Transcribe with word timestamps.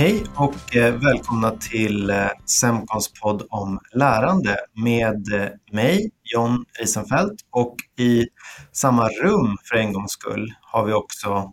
Hej 0.00 0.24
och 0.36 0.76
eh, 0.76 0.94
välkomna 0.94 1.50
till 1.50 2.10
eh, 2.10 2.26
Semcons 2.46 3.12
podd 3.22 3.46
om 3.50 3.80
lärande 3.94 4.56
med 4.84 5.32
eh, 5.32 5.48
mig, 5.72 6.10
John 6.34 6.64
Risenfeldt 6.80 7.42
och 7.50 7.76
i 7.98 8.26
samma 8.72 9.08
rum 9.08 9.56
för 9.64 9.76
en 9.76 9.92
gångs 9.92 10.12
skull 10.12 10.54
har 10.60 10.84
vi 10.84 10.92
också 10.92 11.52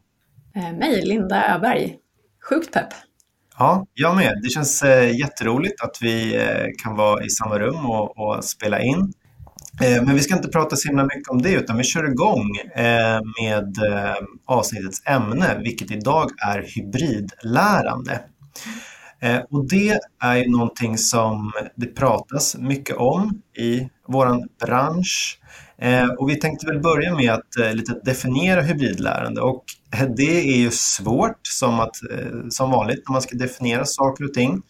mig, 0.79 1.05
Linda 1.05 1.55
Öberg. 1.55 1.95
Sjukt 2.49 2.73
pepp. 2.73 2.89
Ja, 3.57 3.85
jag 3.93 4.15
med. 4.15 4.39
Det 4.43 4.49
känns 4.49 4.83
jätteroligt 5.19 5.81
att 5.81 5.97
vi 6.01 6.41
kan 6.83 6.95
vara 6.95 7.23
i 7.23 7.29
samma 7.29 7.59
rum 7.59 7.85
och, 7.85 8.17
och 8.17 8.43
spela 8.43 8.81
in. 8.81 9.13
Men 9.79 10.15
vi 10.15 10.19
ska 10.19 10.35
inte 10.35 10.49
prata 10.49 10.75
så 10.75 10.87
himla 10.87 11.03
mycket 11.03 11.27
om 11.27 11.41
det 11.41 11.51
utan 11.51 11.77
vi 11.77 11.83
kör 11.83 12.11
igång 12.11 12.47
med 13.41 13.75
avsnittets 14.45 15.01
ämne 15.05 15.61
vilket 15.63 15.91
idag 15.91 16.29
är 16.47 16.65
hybridlärande. 16.75 18.19
Eh, 19.19 19.39
och 19.49 19.67
det 19.67 19.99
är 20.21 20.35
ju 20.35 20.49
någonting 20.49 20.97
som 20.97 21.51
det 21.75 21.85
pratas 21.85 22.57
mycket 22.57 22.95
om 22.95 23.41
i 23.57 23.89
vår 24.07 24.47
bransch. 24.65 25.39
Eh, 25.77 26.07
och 26.07 26.29
vi 26.29 26.35
tänkte 26.35 26.65
väl 26.65 26.79
börja 26.79 27.15
med 27.15 27.33
att 27.33 27.57
eh, 27.59 27.73
lite 27.73 28.01
definiera 28.03 28.61
hybridlärande 28.61 29.41
och 29.41 29.63
eh, 29.93 30.07
det 30.17 30.53
är 30.53 30.57
ju 30.57 30.71
svårt 30.71 31.39
som, 31.41 31.79
att, 31.79 31.95
eh, 32.11 32.49
som 32.49 32.71
vanligt 32.71 33.03
när 33.07 33.13
man 33.13 33.21
ska 33.21 33.37
definiera 33.37 33.85
saker 33.85 34.23
och 34.23 34.33
ting. 34.33 34.61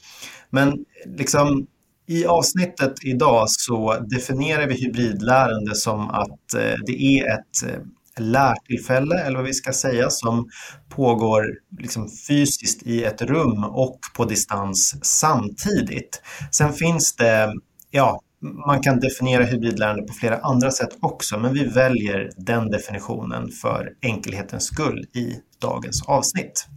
Men 0.50 0.86
liksom 1.06 1.68
i 2.08 2.26
avsnittet 2.26 2.94
idag 3.04 3.50
så 3.50 4.00
definierar 4.00 4.68
vi 4.68 4.74
hybridlärande 4.74 5.76
som 5.76 6.10
att 6.10 6.54
eh, 6.54 6.76
det 6.86 7.02
är 7.02 7.34
ett 7.34 7.82
lärtillfälle, 8.20 9.20
eller 9.20 9.36
vad 9.36 9.46
vi 9.46 9.54
ska 9.54 9.74
säga, 9.74 10.10
som 10.10 10.50
pågår 10.90 11.46
liksom 11.80 12.10
fysiskt 12.28 12.84
i 12.84 13.04
ett 13.04 13.22
rum 13.22 13.64
och 13.64 14.00
på 14.16 14.26
distans 14.26 14.96
samtidigt. 15.02 16.22
Sen 16.52 16.74
finns 16.74 17.16
det, 17.16 17.54
ja, 17.92 18.22
man 18.68 18.82
kan 18.82 19.00
definiera 19.00 19.44
hybridlärande 19.44 20.04
på 20.04 20.14
flera 20.14 20.38
andra 20.38 20.72
sätt 20.72 20.98
också, 21.00 21.40
men 21.40 21.54
vi 21.54 21.66
väljer 21.66 22.30
den 22.38 22.72
definitionen 22.72 23.52
för 23.52 23.90
enkelhetens 24.02 24.66
skull 24.66 25.06
i 25.14 25.34
dagens 25.62 26.04
avsnitt. 26.08 26.68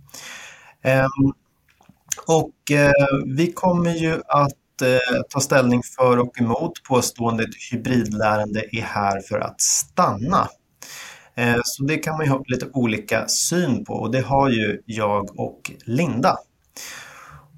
Ehm, 0.83 1.33
och 2.27 2.71
eh, 2.71 2.93
vi 3.37 3.53
kommer 3.53 3.91
ju 3.91 4.13
att 4.29 4.83
eh, 4.83 5.21
ta 5.29 5.41
ställning 5.41 5.83
för 5.97 6.19
och 6.19 6.41
emot 6.41 6.73
påståendet 6.89 7.49
hybridlärande 7.73 8.65
är 8.73 8.83
här 8.83 9.21
för 9.21 9.39
att 9.39 9.61
stanna. 9.61 10.49
Eh, 11.37 11.61
så 11.65 11.85
det 11.85 11.97
kan 11.97 12.17
man 12.17 12.27
ju 12.27 12.33
ha 12.33 12.43
lite 12.47 12.67
olika 12.73 13.29
syn 13.29 13.85
på 13.85 13.95
och 13.95 14.13
det 14.13 14.21
har 14.21 14.51
ju 14.51 14.83
jag 14.87 15.41
och 15.41 15.71
Linda. 15.85 16.37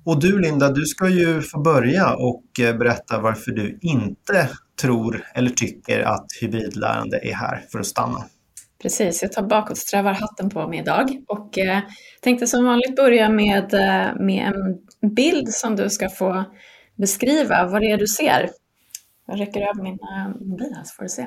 Och 0.05 0.21
du 0.21 0.39
Linda, 0.39 0.71
du 0.71 0.87
ska 0.87 1.09
ju 1.09 1.43
få 1.43 1.61
börja 1.61 2.15
och 2.15 2.45
eh, 2.61 2.77
berätta 2.77 3.21
varför 3.21 3.51
du 3.51 3.79
inte 3.83 4.49
tror 4.81 5.25
eller 5.35 5.51
tycker 5.51 6.01
att 6.01 6.27
hybridlärande 6.41 7.21
är 7.23 7.35
här 7.35 7.65
för 7.73 7.79
att 7.79 7.87
stanna. 7.87 8.25
Precis, 8.83 9.23
jag 9.23 9.33
tar 9.33 9.43
bakåtsträvarhatten 9.43 10.51
på 10.51 10.69
mig 10.69 10.79
idag 10.79 11.23
och 11.29 11.59
eh, 11.59 11.81
tänkte 12.21 12.47
som 12.47 12.65
vanligt 12.65 12.97
börja 12.97 13.29
med, 13.29 13.75
eh, 13.75 14.21
med 14.21 14.53
en 14.53 15.15
bild 15.15 15.49
som 15.49 15.77
du 15.77 15.91
ska 15.91 16.09
få 16.09 16.45
beskriva 16.97 17.67
vad 17.67 17.81
det 17.81 17.91
är 17.91 17.99
du 17.99 18.07
ser. 18.07 18.51
Jag 19.27 19.41
räcker 19.41 19.61
över 19.61 19.83
min 19.83 19.99
mobil 20.49 20.73
här 20.77 20.85
så 20.85 20.95
får 20.95 21.03
du 21.03 21.09
se. 21.09 21.27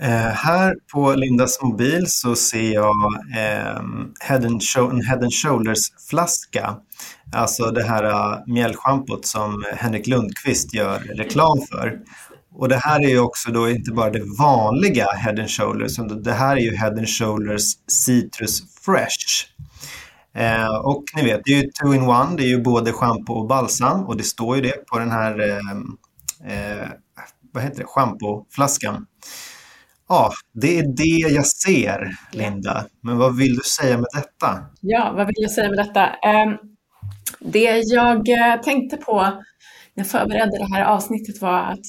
Eh, 0.00 0.08
här 0.32 0.76
på 0.92 1.14
Lindas 1.14 1.62
mobil 1.62 2.04
så 2.06 2.36
ser 2.36 2.72
jag 2.72 2.94
eh, 3.36 3.82
head 4.20 4.46
and 4.46 4.62
en 4.76 5.02
Head 5.02 5.18
and 5.18 5.32
Shoulders-flaska. 5.32 6.76
Alltså 7.32 7.70
det 7.70 7.82
här 7.82 8.04
uh, 8.04 8.38
mjällschampot 8.46 9.26
som 9.26 9.64
Henrik 9.76 10.06
Lundqvist 10.06 10.74
gör 10.74 10.98
reklam 10.98 11.60
för. 11.70 11.98
Och 12.54 12.68
det 12.68 12.76
här 12.76 13.04
är 13.04 13.08
ju 13.08 13.18
också 13.18 13.50
då 13.50 13.70
inte 13.70 13.90
bara 13.90 14.10
det 14.10 14.22
vanliga 14.38 15.06
Head 15.12 15.40
and 15.40 15.50
Shoulders, 15.50 15.98
utan 15.98 16.22
det 16.22 16.32
här 16.32 16.56
är 16.56 16.60
ju 16.60 16.76
Head 16.76 16.92
and 16.92 17.08
Shoulders 17.08 17.62
Citrus 17.88 18.62
Fresh. 18.84 19.46
Eh, 20.34 20.76
och 20.76 21.04
ni 21.16 21.22
vet, 21.22 21.40
det 21.44 21.52
är 21.52 21.62
ju 21.62 21.70
two 21.70 21.94
in 21.94 22.02
one, 22.02 22.36
det 22.36 22.42
är 22.42 22.48
ju 22.48 22.62
både 22.62 22.92
schampo 22.92 23.32
och 23.32 23.46
balsam 23.46 24.04
och 24.04 24.16
det 24.16 24.22
står 24.22 24.56
ju 24.56 24.62
det 24.62 24.86
på 24.86 24.98
den 24.98 25.10
här 25.10 25.40
eh, 25.40 25.70
eh, 26.52 26.88
vad 27.52 27.62
heter 27.62 27.78
det, 27.78 27.86
schampoflaskan. 27.86 29.06
Ja, 30.08 30.32
det 30.52 30.78
är 30.78 30.96
det 30.96 31.34
jag 31.34 31.46
ser, 31.46 32.16
Linda. 32.32 32.84
Men 33.00 33.18
vad 33.18 33.36
vill 33.36 33.54
du 33.56 33.62
säga 33.62 33.96
med 33.96 34.06
detta? 34.14 34.64
Ja, 34.80 35.12
vad 35.16 35.26
vill 35.26 35.36
jag 35.36 35.50
säga 35.50 35.68
med 35.68 35.78
detta? 35.78 36.06
Ehm, 36.06 36.56
det 37.40 37.82
jag 37.84 38.28
eh, 38.28 38.60
tänkte 38.60 38.96
på 38.96 39.22
när 39.94 40.04
jag 40.04 40.06
förberedde 40.06 40.58
det 40.58 40.74
här 40.74 40.84
avsnittet 40.84 41.40
var 41.40 41.58
att 41.58 41.84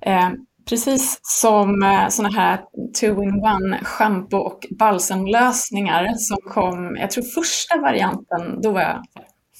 ehm, 0.00 0.32
precis 0.68 1.20
som 1.22 1.82
eh, 1.82 2.08
sådana 2.08 2.34
här 2.34 2.60
two-in-one 3.00 3.78
schampo 3.82 4.36
och 4.36 4.66
balsamlösningar 4.78 6.14
som 6.14 6.36
kom, 6.36 6.96
jag 6.96 7.10
tror 7.10 7.24
första 7.24 7.80
varianten, 7.80 8.60
då 8.62 8.70
var 8.70 8.80
jag 8.80 9.02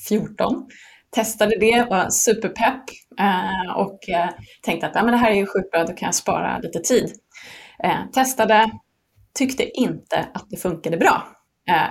14, 0.08 0.66
testade 1.14 1.56
det, 1.60 1.86
var 1.90 2.10
superpepp 2.10 2.84
eh, 3.20 3.76
och 3.76 3.98
tänkte 4.62 4.86
att 4.86 4.94
ja, 4.94 5.02
men 5.02 5.12
det 5.12 5.18
här 5.18 5.30
är 5.30 5.36
ju 5.36 5.46
sjukt 5.46 5.70
bra, 5.70 5.84
då 5.84 5.92
kan 5.92 6.06
jag 6.06 6.14
spara 6.14 6.58
lite 6.58 6.78
tid. 6.78 7.12
Eh, 7.84 8.10
testade, 8.12 8.70
tyckte 9.34 9.78
inte 9.80 10.28
att 10.34 10.46
det 10.50 10.56
funkade 10.56 10.96
bra. 10.96 11.28
Eh, 11.68 11.90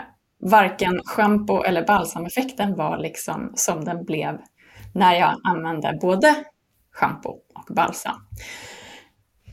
varken 0.52 1.02
schampo 1.06 1.64
eller 1.64 1.86
balsameffekten 1.86 2.76
var 2.76 2.98
liksom 2.98 3.52
som 3.56 3.86
den 3.86 4.06
blev 4.06 4.38
när 4.94 5.16
jag 5.16 5.36
använde 5.44 5.98
både 6.02 6.36
schampo 6.92 7.30
och 7.30 7.76
balsam. 7.76 8.16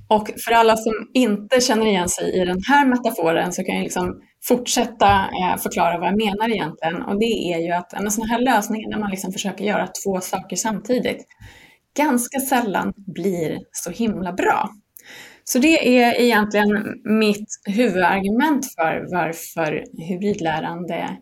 Och 0.08 0.30
för 0.44 0.52
alla 0.52 0.76
som 0.76 0.92
inte 1.14 1.60
känner 1.60 1.86
igen 1.86 2.08
sig 2.08 2.42
i 2.42 2.44
den 2.44 2.60
här 2.68 2.86
metaforen 2.86 3.52
så 3.52 3.64
kan 3.64 3.74
jag 3.74 3.82
liksom 3.82 4.20
fortsätta 4.48 5.10
eh, 5.10 5.56
förklara 5.62 5.98
vad 5.98 6.08
jag 6.08 6.16
menar 6.16 6.50
egentligen. 6.50 7.02
Och 7.02 7.18
det 7.18 7.52
är 7.54 7.58
ju 7.58 7.72
att 7.72 7.92
en 7.92 8.10
sån 8.10 8.28
här 8.28 8.38
lösning 8.38 8.90
när 8.90 8.98
man 8.98 9.10
liksom 9.10 9.32
försöker 9.32 9.64
göra 9.64 9.88
två 10.04 10.20
saker 10.20 10.56
samtidigt 10.56 11.26
ganska 11.96 12.40
sällan 12.40 12.92
blir 12.96 13.58
så 13.72 13.90
himla 13.90 14.32
bra. 14.32 14.70
Så 15.44 15.58
det 15.58 15.98
är 15.98 16.20
egentligen 16.20 16.84
mitt 17.04 17.60
huvudargument 17.66 18.74
för 18.74 19.06
varför 19.10 19.84
hybridlärande 20.08 21.16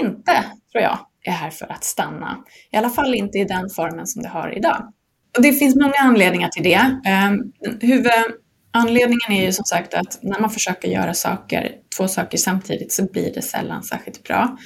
inte, 0.00 0.44
tror 0.72 0.82
jag, 0.82 0.98
är 1.24 1.32
här 1.32 1.50
för 1.50 1.72
att 1.72 1.84
stanna. 1.84 2.44
I 2.72 2.76
alla 2.76 2.90
fall 2.90 3.14
inte 3.14 3.38
i 3.38 3.44
den 3.44 3.70
formen 3.70 4.06
som 4.06 4.22
det 4.22 4.28
har 4.28 4.56
idag. 4.56 4.92
Och 5.36 5.42
det 5.42 5.52
finns 5.52 5.76
många 5.76 5.98
anledningar 5.98 6.48
till 6.48 6.62
det. 6.62 7.00
Ehm, 7.04 7.38
huvudanledningen 7.80 9.30
är 9.30 9.44
ju 9.44 9.52
som 9.52 9.64
sagt 9.64 9.94
att 9.94 10.18
när 10.22 10.40
man 10.40 10.50
försöker 10.50 10.88
göra 10.88 11.14
saker, 11.14 11.72
två 11.96 12.08
saker 12.08 12.38
samtidigt 12.38 12.92
så 12.92 13.04
blir 13.12 13.34
det 13.34 13.42
sällan 13.42 13.82
särskilt 13.82 14.22
bra. 14.22 14.58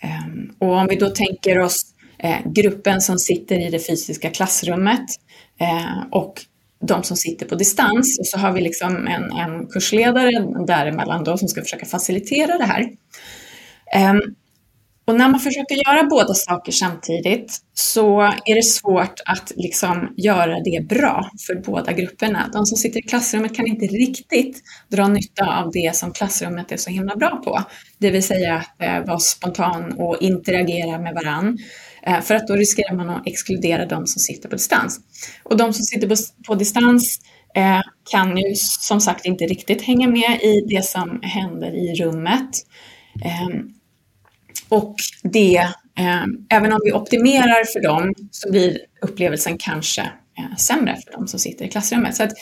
Ehm, 0.00 0.54
och 0.58 0.76
om 0.76 0.86
vi 0.86 0.96
då 0.96 1.10
tänker 1.10 1.58
oss 1.58 1.82
eh, 2.18 2.38
gruppen 2.44 3.00
som 3.00 3.18
sitter 3.18 3.66
i 3.66 3.70
det 3.70 3.86
fysiska 3.86 4.30
klassrummet 4.30 5.04
eh, 5.60 6.08
och 6.10 6.34
de 6.80 7.02
som 7.02 7.16
sitter 7.16 7.46
på 7.46 7.54
distans 7.54 8.18
och 8.18 8.26
så 8.26 8.38
har 8.38 8.52
vi 8.52 8.60
liksom 8.60 9.06
en, 9.06 9.32
en 9.32 9.66
kursledare 9.66 10.64
däremellan 10.66 11.24
då 11.24 11.36
som 11.36 11.48
ska 11.48 11.62
försöka 11.62 11.86
facilitera 11.86 12.58
det 12.58 12.64
här. 12.64 12.82
Um, 14.10 14.34
och 15.06 15.14
när 15.14 15.28
man 15.28 15.40
försöker 15.40 15.74
göra 15.74 16.04
båda 16.04 16.34
saker 16.34 16.72
samtidigt 16.72 17.58
så 17.74 18.20
är 18.22 18.54
det 18.54 18.62
svårt 18.62 19.20
att 19.24 19.52
liksom 19.56 20.14
göra 20.16 20.60
det 20.60 20.88
bra 20.88 21.30
för 21.46 21.54
båda 21.54 21.92
grupperna. 21.92 22.50
De 22.52 22.66
som 22.66 22.78
sitter 22.78 22.98
i 22.98 23.02
klassrummet 23.02 23.56
kan 23.56 23.66
inte 23.66 23.86
riktigt 23.86 24.62
dra 24.88 25.08
nytta 25.08 25.46
av 25.46 25.70
det 25.72 25.96
som 25.96 26.12
klassrummet 26.12 26.72
är 26.72 26.76
så 26.76 26.90
himla 26.90 27.16
bra 27.16 27.42
på. 27.44 27.62
Det 27.98 28.10
vill 28.10 28.22
säga 28.22 28.64
att 28.78 29.06
vara 29.06 29.18
spontan 29.18 29.92
och 29.92 30.16
interagera 30.20 30.98
med 30.98 31.14
varann. 31.14 31.58
Eh, 32.06 32.20
för 32.20 32.34
att 32.34 32.46
då 32.46 32.54
riskerar 32.54 32.94
man 32.94 33.10
att 33.10 33.26
exkludera 33.26 33.86
de 33.86 34.06
som 34.06 34.20
sitter 34.20 34.48
på 34.48 34.54
distans. 34.54 35.00
Och 35.42 35.56
de 35.56 35.72
som 35.72 35.84
sitter 35.84 36.08
på, 36.08 36.14
på 36.46 36.54
distans 36.54 37.20
eh, 37.54 37.80
kan 38.10 38.36
ju 38.36 38.54
som 38.80 39.00
sagt 39.00 39.24
inte 39.26 39.44
riktigt 39.44 39.82
hänga 39.82 40.08
med 40.08 40.40
i 40.42 40.64
det 40.68 40.84
som 40.84 41.20
händer 41.22 41.72
i 41.72 41.94
rummet. 41.94 42.50
Ehm, 43.24 43.74
och 44.68 44.94
det, 45.22 45.68
ehm, 45.98 46.46
även 46.50 46.72
om 46.72 46.80
vi 46.84 46.92
optimerar 46.92 47.72
för 47.72 47.80
dem 47.80 48.14
så 48.30 48.50
blir 48.50 48.78
upplevelsen 49.02 49.58
kanske 49.58 50.02
eh, 50.38 50.56
sämre 50.58 50.96
för 51.04 51.12
de 51.12 51.28
som 51.28 51.38
sitter 51.38 51.64
i 51.64 51.68
klassrummet. 51.68 52.16
Så 52.16 52.22
att, 52.22 52.32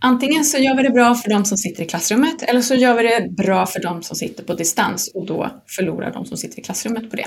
Antingen 0.00 0.44
så 0.44 0.58
gör 0.58 0.76
vi 0.76 0.82
det 0.82 0.90
bra 0.90 1.14
för 1.14 1.30
de 1.30 1.44
som 1.44 1.58
sitter 1.58 1.82
i 1.82 1.86
klassrummet 1.86 2.42
eller 2.42 2.60
så 2.60 2.74
gör 2.74 2.94
vi 2.96 3.02
det 3.02 3.28
bra 3.30 3.66
för 3.66 3.80
de 3.82 4.02
som 4.02 4.16
sitter 4.16 4.44
på 4.44 4.54
distans 4.54 5.10
och 5.14 5.26
då 5.26 5.50
förlorar 5.76 6.12
de 6.12 6.26
som 6.26 6.36
sitter 6.36 6.60
i 6.60 6.62
klassrummet 6.62 7.10
på 7.10 7.16
det. 7.16 7.26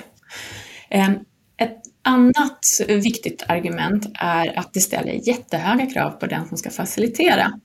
Ehm, 0.89 1.19
ett 1.59 1.77
annat 2.03 2.59
viktigt 2.87 3.43
argument 3.47 4.05
är 4.19 4.59
att 4.59 4.73
det 4.73 4.79
ställer 4.79 5.27
jättehöga 5.27 5.85
krav 5.85 6.11
på 6.11 6.25
den 6.25 6.47
som 6.47 6.57
ska 6.57 6.69
facilitera. 6.69 7.59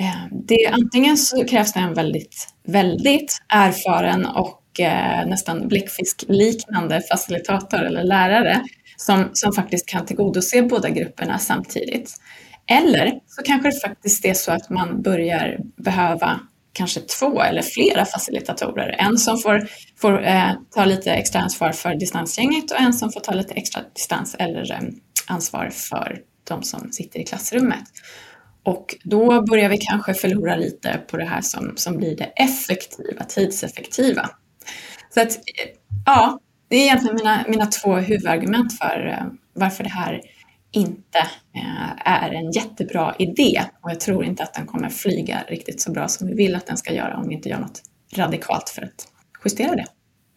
Eh, 0.00 0.26
det, 0.30 0.66
antingen 0.66 1.16
så 1.16 1.44
krävs 1.44 1.72
det 1.72 1.80
en 1.80 1.94
väldigt, 1.94 2.48
väldigt 2.66 3.38
erfaren 3.48 4.26
och 4.26 4.80
eh, 4.80 5.26
nästan 5.26 5.68
bläckfiskliknande 5.68 7.02
facilitator 7.10 7.82
eller 7.82 8.04
lärare 8.04 8.64
som, 8.96 9.30
som 9.32 9.52
faktiskt 9.52 9.88
kan 9.88 10.06
tillgodose 10.06 10.62
båda 10.62 10.88
grupperna 10.88 11.38
samtidigt. 11.38 12.16
Eller 12.66 13.20
så 13.26 13.42
kanske 13.42 13.68
det 13.70 13.80
faktiskt 13.80 14.24
är 14.24 14.34
så 14.34 14.52
att 14.52 14.70
man 14.70 15.02
börjar 15.02 15.58
behöva 15.76 16.40
kanske 16.80 17.00
två 17.00 17.42
eller 17.42 17.62
flera 17.62 18.04
facilitatorer. 18.04 18.96
En 18.98 19.18
som 19.18 19.38
får, 19.38 19.68
får 20.00 20.24
eh, 20.24 20.52
ta 20.74 20.84
lite 20.84 21.12
extra 21.12 21.40
ansvar 21.40 21.72
för 21.72 21.94
distansgänget 21.94 22.70
och 22.70 22.80
en 22.80 22.92
som 22.92 23.12
får 23.12 23.20
ta 23.20 23.32
lite 23.32 23.54
extra 23.54 23.82
distans 23.94 24.36
eller 24.38 24.72
eh, 24.72 24.78
ansvar 25.26 25.70
för 25.72 26.18
de 26.48 26.62
som 26.62 26.92
sitter 26.92 27.20
i 27.20 27.24
klassrummet. 27.24 27.84
Och 28.62 28.96
då 29.04 29.42
börjar 29.42 29.68
vi 29.68 29.78
kanske 29.78 30.14
förlora 30.14 30.56
lite 30.56 31.00
på 31.10 31.16
det 31.16 31.24
här 31.24 31.40
som, 31.40 31.72
som 31.76 31.96
blir 31.96 32.16
det 32.16 32.24
effektiva, 32.24 33.24
tidseffektiva. 33.24 34.30
Så 35.14 35.20
att, 35.20 35.30
eh, 35.30 35.70
ja, 36.06 36.40
det 36.68 36.76
är 36.76 36.82
egentligen 36.82 37.16
mina, 37.16 37.44
mina 37.48 37.66
två 37.66 37.94
huvudargument 37.94 38.78
för 38.78 39.06
eh, 39.06 39.26
varför 39.52 39.84
det 39.84 39.90
här 39.90 40.20
inte 40.72 41.18
eh, 41.54 42.12
är 42.12 42.30
en 42.30 42.50
jättebra 42.50 43.14
idé. 43.18 43.62
Och 43.82 43.90
jag 43.90 44.00
tror 44.00 44.24
inte 44.24 44.42
att 44.42 44.54
den 44.54 44.66
kommer 44.66 44.88
flyga 44.88 45.44
riktigt 45.48 45.80
så 45.80 45.92
bra 45.92 46.08
som 46.08 46.26
vi 46.26 46.34
vill 46.34 46.54
att 46.54 46.66
den 46.66 46.76
ska 46.76 46.92
göra 46.92 47.16
om 47.16 47.28
vi 47.28 47.34
inte 47.34 47.48
gör 47.48 47.58
något 47.58 47.82
radikalt 48.16 48.68
för 48.68 48.82
att 48.82 49.08
justera 49.44 49.76
det. 49.76 49.86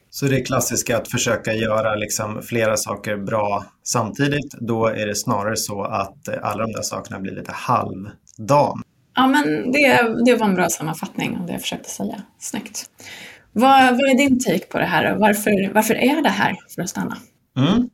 Så 0.09 0.25
det 0.25 0.41
klassiska 0.41 0.97
att 0.97 1.11
försöka 1.11 1.53
göra 1.53 1.95
liksom 1.95 2.41
flera 2.41 2.77
saker 2.77 3.17
bra 3.17 3.65
samtidigt, 3.83 4.53
då 4.59 4.87
är 4.87 5.07
det 5.07 5.15
snarare 5.15 5.55
så 5.55 5.83
att 5.83 6.27
eh, 6.27 6.33
alla 6.41 6.63
de 6.63 6.71
där 6.71 6.81
sakerna 6.81 7.19
blir 7.19 7.31
lite 7.31 7.51
halvdam. 7.51 8.81
Ja, 9.15 9.27
men 9.27 9.71
det, 9.71 10.15
det 10.25 10.35
var 10.35 10.45
en 10.47 10.55
bra 10.55 10.69
sammanfattning 10.69 11.37
av 11.37 11.45
det 11.45 11.51
jag 11.51 11.61
försökte 11.61 11.89
säga. 11.89 12.21
Snyggt. 12.39 12.89
Vad, 13.53 13.91
vad 13.91 14.09
är 14.09 14.17
din 14.17 14.39
take 14.39 14.65
på 14.65 14.79
det 14.79 14.85
här? 14.85 15.15
Varför, 15.15 15.73
varför 15.73 15.95
är 15.95 16.21
det 16.21 16.29
här 16.29 16.55
för 16.75 16.81
att 16.81 16.89
stanna? 16.89 17.17
Mm. 17.57 17.89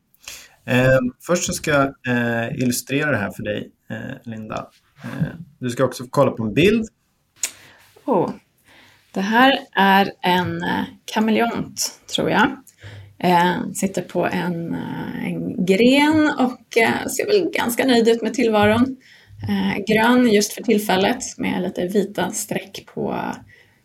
Eh, 0.66 1.00
först 1.22 1.44
så 1.44 1.54
ska 1.54 1.72
jag 1.72 1.88
eh, 2.08 2.56
illustrera 2.56 3.12
det 3.12 3.18
här 3.18 3.32
för 3.32 3.44
dig, 3.44 3.72
eh, 3.90 4.16
Linda. 4.24 4.68
Eh, 5.04 5.28
du 5.60 5.70
ska 5.70 5.84
också 5.86 6.04
få 6.04 6.10
kolla 6.10 6.32
på 6.32 6.44
en 6.44 6.54
bild. 6.54 6.88
Oh. 8.06 8.30
Det 9.12 9.22
här 9.22 9.60
är 9.76 10.12
en 10.22 10.64
eh, 10.64 10.84
kameleont, 11.06 12.02
tror 12.16 12.30
jag. 12.30 12.58
Eh, 13.20 13.72
sitter 13.74 14.02
på 14.02 14.26
en, 14.26 14.74
eh, 14.74 15.26
en 15.26 15.66
gren 15.66 16.32
och 16.40 16.78
eh, 16.78 17.08
ser 17.08 17.26
väl 17.26 17.52
ganska 17.54 17.86
nöjd 17.86 18.08
ut 18.08 18.22
med 18.22 18.34
tillvaron. 18.34 18.98
grön 19.88 20.32
just 20.32 20.54
för 20.54 20.64
tillfället 20.64 21.38
med 21.38 21.62
lite 21.62 21.88
vita 21.88 22.32
streck 22.32 22.86
på, 22.94 23.34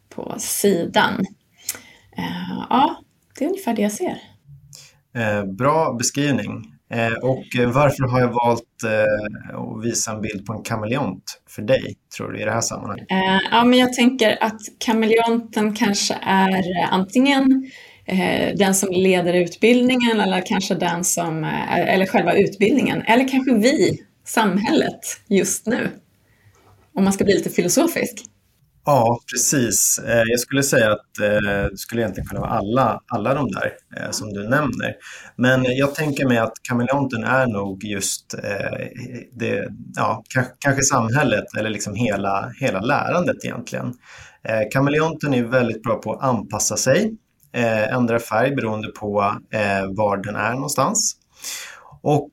på 0.08 0.34
sidan. 0.38 1.26
Ehm, 2.16 2.64
ja, 2.70 3.02
det 3.38 3.44
är 3.44 3.48
ungefär 3.48 3.74
det 3.74 3.82
jag 3.82 3.92
ser. 3.92 4.33
Eh, 5.16 5.44
bra 5.44 5.92
beskrivning. 5.98 6.74
Eh, 6.90 7.12
och 7.12 7.56
eh, 7.58 7.70
varför 7.70 8.08
har 8.08 8.20
jag 8.20 8.28
valt 8.28 8.82
eh, 8.84 9.58
att 9.58 9.84
visa 9.84 10.12
en 10.12 10.20
bild 10.20 10.46
på 10.46 10.52
en 10.52 10.62
kameleont 10.62 11.40
för 11.48 11.62
dig, 11.62 11.94
tror 12.16 12.32
du, 12.32 12.40
i 12.40 12.44
det 12.44 12.50
här 12.50 12.60
sammanhanget? 12.60 13.06
Eh, 13.10 13.38
ja, 13.50 13.64
men 13.64 13.78
jag 13.78 13.92
tänker 13.92 14.38
att 14.40 14.60
kameleonten 14.78 15.74
kanske 15.74 16.18
är 16.22 16.88
antingen 16.90 17.70
den 18.56 18.74
som 18.74 18.88
leder 18.92 19.34
utbildningen 19.34 20.20
eller 20.20 20.46
kanske 20.46 20.74
den 20.74 21.04
som, 21.04 21.44
eller 21.70 22.06
själva 22.06 22.34
utbildningen, 22.34 23.02
eller 23.02 23.28
kanske 23.28 23.54
vi, 23.54 23.98
samhället, 24.24 25.00
just 25.28 25.66
nu. 25.66 25.88
Om 26.94 27.04
man 27.04 27.12
ska 27.12 27.24
bli 27.24 27.34
lite 27.34 27.50
filosofisk. 27.50 28.24
Ja, 28.86 29.20
precis. 29.32 29.98
Eh, 29.98 30.22
jag 30.26 30.40
skulle 30.40 30.62
säga 30.62 30.92
att 30.92 31.18
eh, 31.20 31.70
det 31.70 31.78
skulle 31.78 32.02
egentligen 32.02 32.26
kunna 32.26 32.40
vara 32.40 32.50
alla, 32.50 33.00
alla 33.08 33.34
de 33.34 33.50
där 33.50 33.72
eh, 33.96 34.10
som 34.10 34.32
du 34.32 34.48
nämner. 34.48 34.94
Men 35.36 35.64
jag 35.64 35.94
tänker 35.94 36.26
mig 36.26 36.38
att 36.38 36.52
kameleonten 36.68 37.24
är 37.24 37.46
nog 37.46 37.84
just 37.84 38.34
det, 39.32 39.68
ja, 39.96 40.24
kanske 40.58 40.82
samhället 40.82 41.44
eller 41.58 41.70
liksom 41.70 41.94
hela, 41.94 42.52
hela 42.60 42.80
lärandet 42.80 43.44
egentligen. 43.44 43.94
Kameleonten 44.72 45.34
är 45.34 45.44
väldigt 45.44 45.82
bra 45.82 45.94
på 45.94 46.12
att 46.12 46.22
anpassa 46.22 46.76
sig, 46.76 47.16
ändra 47.90 48.18
färg 48.18 48.54
beroende 48.54 48.88
på 48.88 49.34
var 49.88 50.16
den 50.16 50.36
är 50.36 50.52
någonstans. 50.52 51.16
Och 52.02 52.30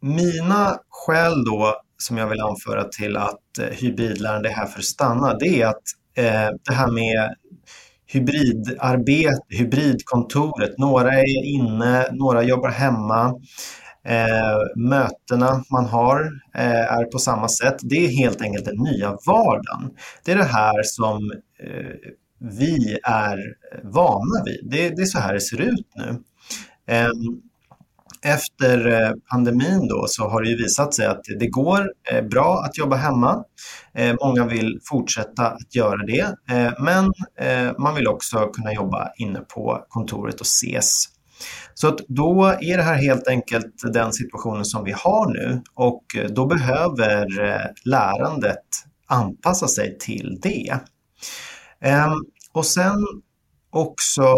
mina 0.00 0.78
skäl 0.90 1.44
då 1.44 1.81
som 2.02 2.18
jag 2.18 2.26
vill 2.26 2.40
anföra 2.40 2.84
till 2.84 3.16
att 3.16 3.58
eh, 3.60 3.66
hybridlärande 3.66 4.48
är 4.48 4.52
här 4.52 4.66
för 4.66 4.78
att 4.78 4.84
stanna, 4.84 5.34
det 5.34 5.62
är 5.62 5.66
att 5.66 5.82
eh, 6.16 6.50
det 6.68 6.72
här 6.72 6.90
med 6.90 7.34
hybridarbete, 8.06 9.42
hybridkontoret, 9.48 10.78
några 10.78 11.12
är 11.12 11.44
inne, 11.46 12.06
några 12.12 12.42
jobbar 12.42 12.70
hemma. 12.70 13.34
Eh, 14.04 14.58
mötena 14.76 15.64
man 15.70 15.84
har 15.84 16.20
eh, 16.54 16.92
är 16.92 17.04
på 17.04 17.18
samma 17.18 17.48
sätt. 17.48 17.76
Det 17.82 18.04
är 18.04 18.08
helt 18.08 18.42
enkelt 18.42 18.64
den 18.64 18.76
nya 18.76 19.16
vardagen. 19.26 19.90
Det 20.24 20.32
är 20.32 20.36
det 20.36 20.44
här 20.44 20.82
som 20.82 21.32
eh, 21.64 22.12
vi 22.38 22.98
är 23.04 23.38
vana 23.82 24.44
vid. 24.44 24.60
Det, 24.70 24.88
det, 24.88 25.02
är 25.02 25.06
så 25.06 25.18
här 25.18 25.34
det 25.34 25.40
ser 25.40 25.60
ut 25.60 25.86
nu. 25.94 26.22
Ehm, 26.86 27.42
efter 28.24 28.86
eh, 28.86 29.12
pandemin 29.30 29.88
då 29.88 30.04
så 30.08 30.28
har 30.28 30.42
det 30.42 30.48
ju 30.48 30.56
visat 30.56 30.94
sig 30.94 31.06
att 31.06 31.20
det 31.38 31.46
går 31.46 31.92
eh, 32.10 32.24
bra 32.24 32.62
att 32.64 32.78
jobba 32.78 32.96
hemma. 32.96 33.44
Eh, 33.94 34.14
många 34.20 34.46
vill 34.46 34.78
fortsätta 34.84 35.46
att 35.46 35.74
göra 35.74 36.06
det, 36.06 36.34
men 36.78 37.12
man 37.78 37.94
vill 37.94 38.08
också 38.08 38.46
kunna 38.46 38.72
jobba 38.72 39.08
inne 39.16 39.40
på 39.40 39.86
kontoret 39.88 40.40
och 40.40 40.46
ses. 40.46 41.04
Så 41.74 41.88
att 41.88 41.98
då 42.08 42.44
är 42.44 42.76
det 42.76 42.82
här 42.82 42.94
helt 42.94 43.28
enkelt 43.28 43.74
den 43.92 44.12
situationen 44.12 44.64
som 44.64 44.84
vi 44.84 44.92
har 44.92 45.32
nu 45.32 45.62
och 45.74 46.04
då 46.28 46.46
behöver 46.46 47.26
lärandet 47.88 48.64
anpassa 49.06 49.68
sig 49.68 49.98
till 49.98 50.38
det. 50.42 50.78
Ehm, 51.80 52.12
och 52.52 52.66
sen 52.66 52.98
också 53.70 54.36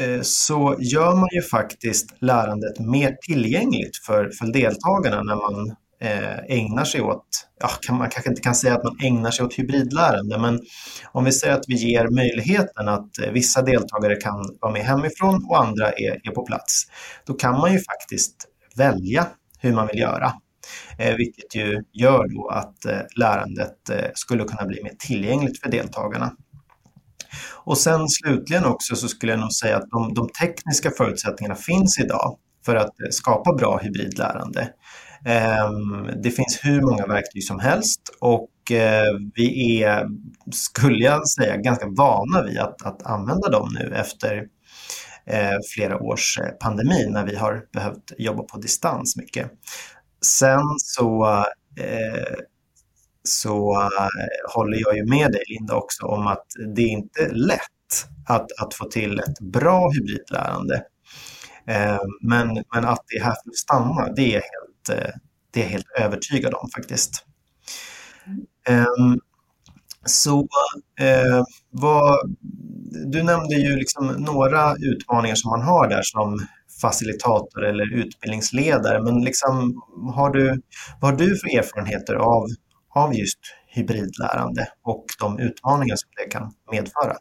Eh, 0.00 0.20
så 0.22 0.76
gör 0.78 1.14
man 1.14 1.28
ju 1.32 1.42
faktiskt 1.42 2.22
lärandet 2.22 2.78
mer 2.78 3.16
tillgängligt 3.26 3.96
för, 3.96 4.30
för 4.30 4.52
deltagarna 4.52 5.22
när 5.22 5.36
man 5.36 5.76
eh, 6.00 6.58
ägnar 6.58 6.84
sig 6.84 7.00
åt, 7.00 7.26
ja, 7.60 7.68
kan, 7.80 7.98
man 7.98 8.10
kanske 8.10 8.30
inte 8.30 8.42
kan 8.42 8.54
säga 8.54 8.74
att 8.74 8.84
man 8.84 8.96
ägnar 9.02 9.30
sig 9.30 9.44
åt 9.44 9.58
hybridlärande, 9.58 10.38
men 10.38 10.60
om 11.12 11.24
vi 11.24 11.32
säger 11.32 11.54
att 11.54 11.64
vi 11.68 11.74
ger 11.74 12.08
möjligheten 12.08 12.88
att 12.88 13.18
eh, 13.18 13.30
vissa 13.32 13.62
deltagare 13.62 14.16
kan 14.16 14.44
vara 14.60 14.72
med 14.72 14.82
hemifrån 14.82 15.46
och 15.48 15.64
andra 15.64 15.92
är, 15.92 16.28
är 16.28 16.30
på 16.30 16.46
plats, 16.46 16.82
då 17.26 17.34
kan 17.34 17.60
man 17.60 17.72
ju 17.72 17.78
faktiskt 17.78 18.36
välja 18.76 19.26
hur 19.60 19.72
man 19.72 19.86
vill 19.86 19.98
göra. 19.98 20.32
Vilket 21.16 21.54
ju 21.54 21.82
gör 21.92 22.28
då 22.28 22.48
att 22.48 23.08
lärandet 23.16 23.76
skulle 24.14 24.44
kunna 24.44 24.64
bli 24.64 24.82
mer 24.82 24.92
tillgängligt 24.98 25.60
för 25.60 25.70
deltagarna. 25.70 26.32
Och 27.64 27.78
sen 27.78 28.08
slutligen 28.08 28.64
också 28.64 28.96
så 28.96 29.08
skulle 29.08 29.32
jag 29.32 29.40
nog 29.40 29.52
säga 29.52 29.76
att 29.76 29.90
de, 29.90 30.14
de 30.14 30.28
tekniska 30.28 30.90
förutsättningarna 30.90 31.54
finns 31.54 31.98
idag 32.00 32.38
för 32.66 32.76
att 32.76 33.00
eh, 33.00 33.10
skapa 33.10 33.52
bra 33.52 33.78
hybridlärande. 33.78 34.68
Ehm, 35.24 36.20
det 36.22 36.30
finns 36.30 36.60
hur 36.62 36.80
många 36.82 37.06
verktyg 37.06 37.44
som 37.44 37.60
helst 37.60 38.00
och 38.20 38.72
eh, 38.72 39.14
vi 39.34 39.82
är, 39.82 40.06
skulle 40.52 41.04
jag 41.04 41.28
säga, 41.28 41.56
ganska 41.56 41.86
vana 41.86 42.42
vid 42.42 42.58
att, 42.58 42.82
att 42.82 43.02
använda 43.02 43.48
dem 43.48 43.68
nu 43.78 43.94
efter 43.94 44.44
eh, 45.26 45.56
flera 45.74 45.98
års 46.02 46.38
pandemi 46.60 47.06
när 47.08 47.26
vi 47.26 47.36
har 47.36 47.62
behövt 47.72 48.12
jobba 48.18 48.42
på 48.42 48.58
distans 48.58 49.16
mycket. 49.16 49.50
Sen 50.22 50.62
så 50.78 51.44
så 53.26 53.72
äh, 53.72 54.08
håller 54.54 54.78
jag 54.80 54.96
ju 54.96 55.04
med 55.06 55.32
dig 55.32 55.42
Linda 55.46 55.74
också 55.74 56.06
om 56.06 56.26
att 56.26 56.46
det 56.76 56.82
är 56.82 56.88
inte 56.88 57.28
lätt 57.28 57.60
att, 58.26 58.46
att 58.60 58.74
få 58.74 58.84
till 58.84 59.18
ett 59.18 59.40
bra 59.40 59.90
hybridlärande. 59.90 60.82
Eh, 61.66 62.00
men, 62.20 62.64
men 62.74 62.84
att 62.84 63.04
det 63.06 63.16
är 63.16 63.24
här 63.24 63.34
för 63.44 63.50
att 63.50 63.56
stanna, 63.56 64.12
det 64.16 64.22
är 64.22 64.34
jag 64.34 64.42
helt, 64.42 65.04
eh, 65.06 65.14
det 65.50 65.62
är 65.62 65.68
helt 65.68 65.90
övertygad 65.98 66.54
om 66.54 66.68
faktiskt. 66.76 67.24
Ehm, 68.68 69.12
eh, 69.12 69.16
så 70.04 70.48
vad, 71.70 72.36
du 73.06 73.22
nämnde 73.22 73.54
ju 73.54 73.76
liksom 73.76 74.06
några 74.06 74.76
utmaningar 74.76 75.34
som 75.34 75.50
man 75.50 75.62
har 75.62 75.88
där 75.88 76.02
som 76.02 76.46
facilitator 76.80 77.64
eller 77.64 77.94
utbildningsledare, 77.94 79.02
men 79.02 79.24
liksom, 79.24 79.82
har 80.14 80.30
du, 80.30 80.62
vad 81.00 81.10
har 81.10 81.18
du 81.18 81.38
för 81.38 81.58
erfarenheter 81.58 82.14
av 82.14 82.46
av 82.96 83.14
just 83.14 83.38
hybridlärande 83.68 84.68
och 84.84 85.04
de 85.20 85.38
utmaningar 85.38 85.96
som 85.96 86.10
det 86.16 86.30
kan 86.30 86.52
medföra? 86.72 87.16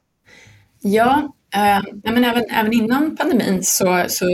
Ja, 0.81 1.35
eh, 1.55 2.11
men 2.13 2.23
även, 2.23 2.43
även 2.49 2.73
innan 2.73 3.15
pandemin 3.17 3.63
så, 3.63 4.05
så 4.07 4.25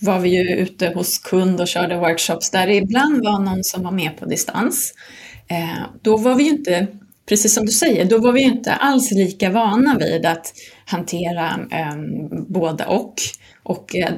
var 0.00 0.20
vi 0.20 0.28
ju 0.28 0.56
ute 0.56 0.88
hos 0.88 1.18
kund 1.18 1.60
och 1.60 1.68
körde 1.68 1.96
workshops 1.96 2.50
där 2.50 2.66
det 2.66 2.74
ibland 2.74 3.24
var 3.24 3.38
någon 3.38 3.64
som 3.64 3.82
var 3.82 3.92
med 3.92 4.16
på 4.18 4.24
distans. 4.24 4.94
Eh, 5.48 5.86
då 6.02 6.16
var 6.16 6.34
vi 6.34 6.44
ju 6.44 6.50
inte 6.50 6.86
precis 7.28 7.54
som 7.54 7.66
du 7.66 7.72
säger, 7.72 8.04
då 8.04 8.18
var 8.18 8.32
vi 8.32 8.42
inte 8.42 8.72
alls 8.72 9.10
lika 9.10 9.50
vana 9.50 9.98
vid 9.98 10.26
att 10.26 10.52
hantera 10.86 11.66
eh, 11.70 11.96
både 12.48 12.84
och. 12.84 13.14
Och 13.62 13.96
eh, 13.96 14.12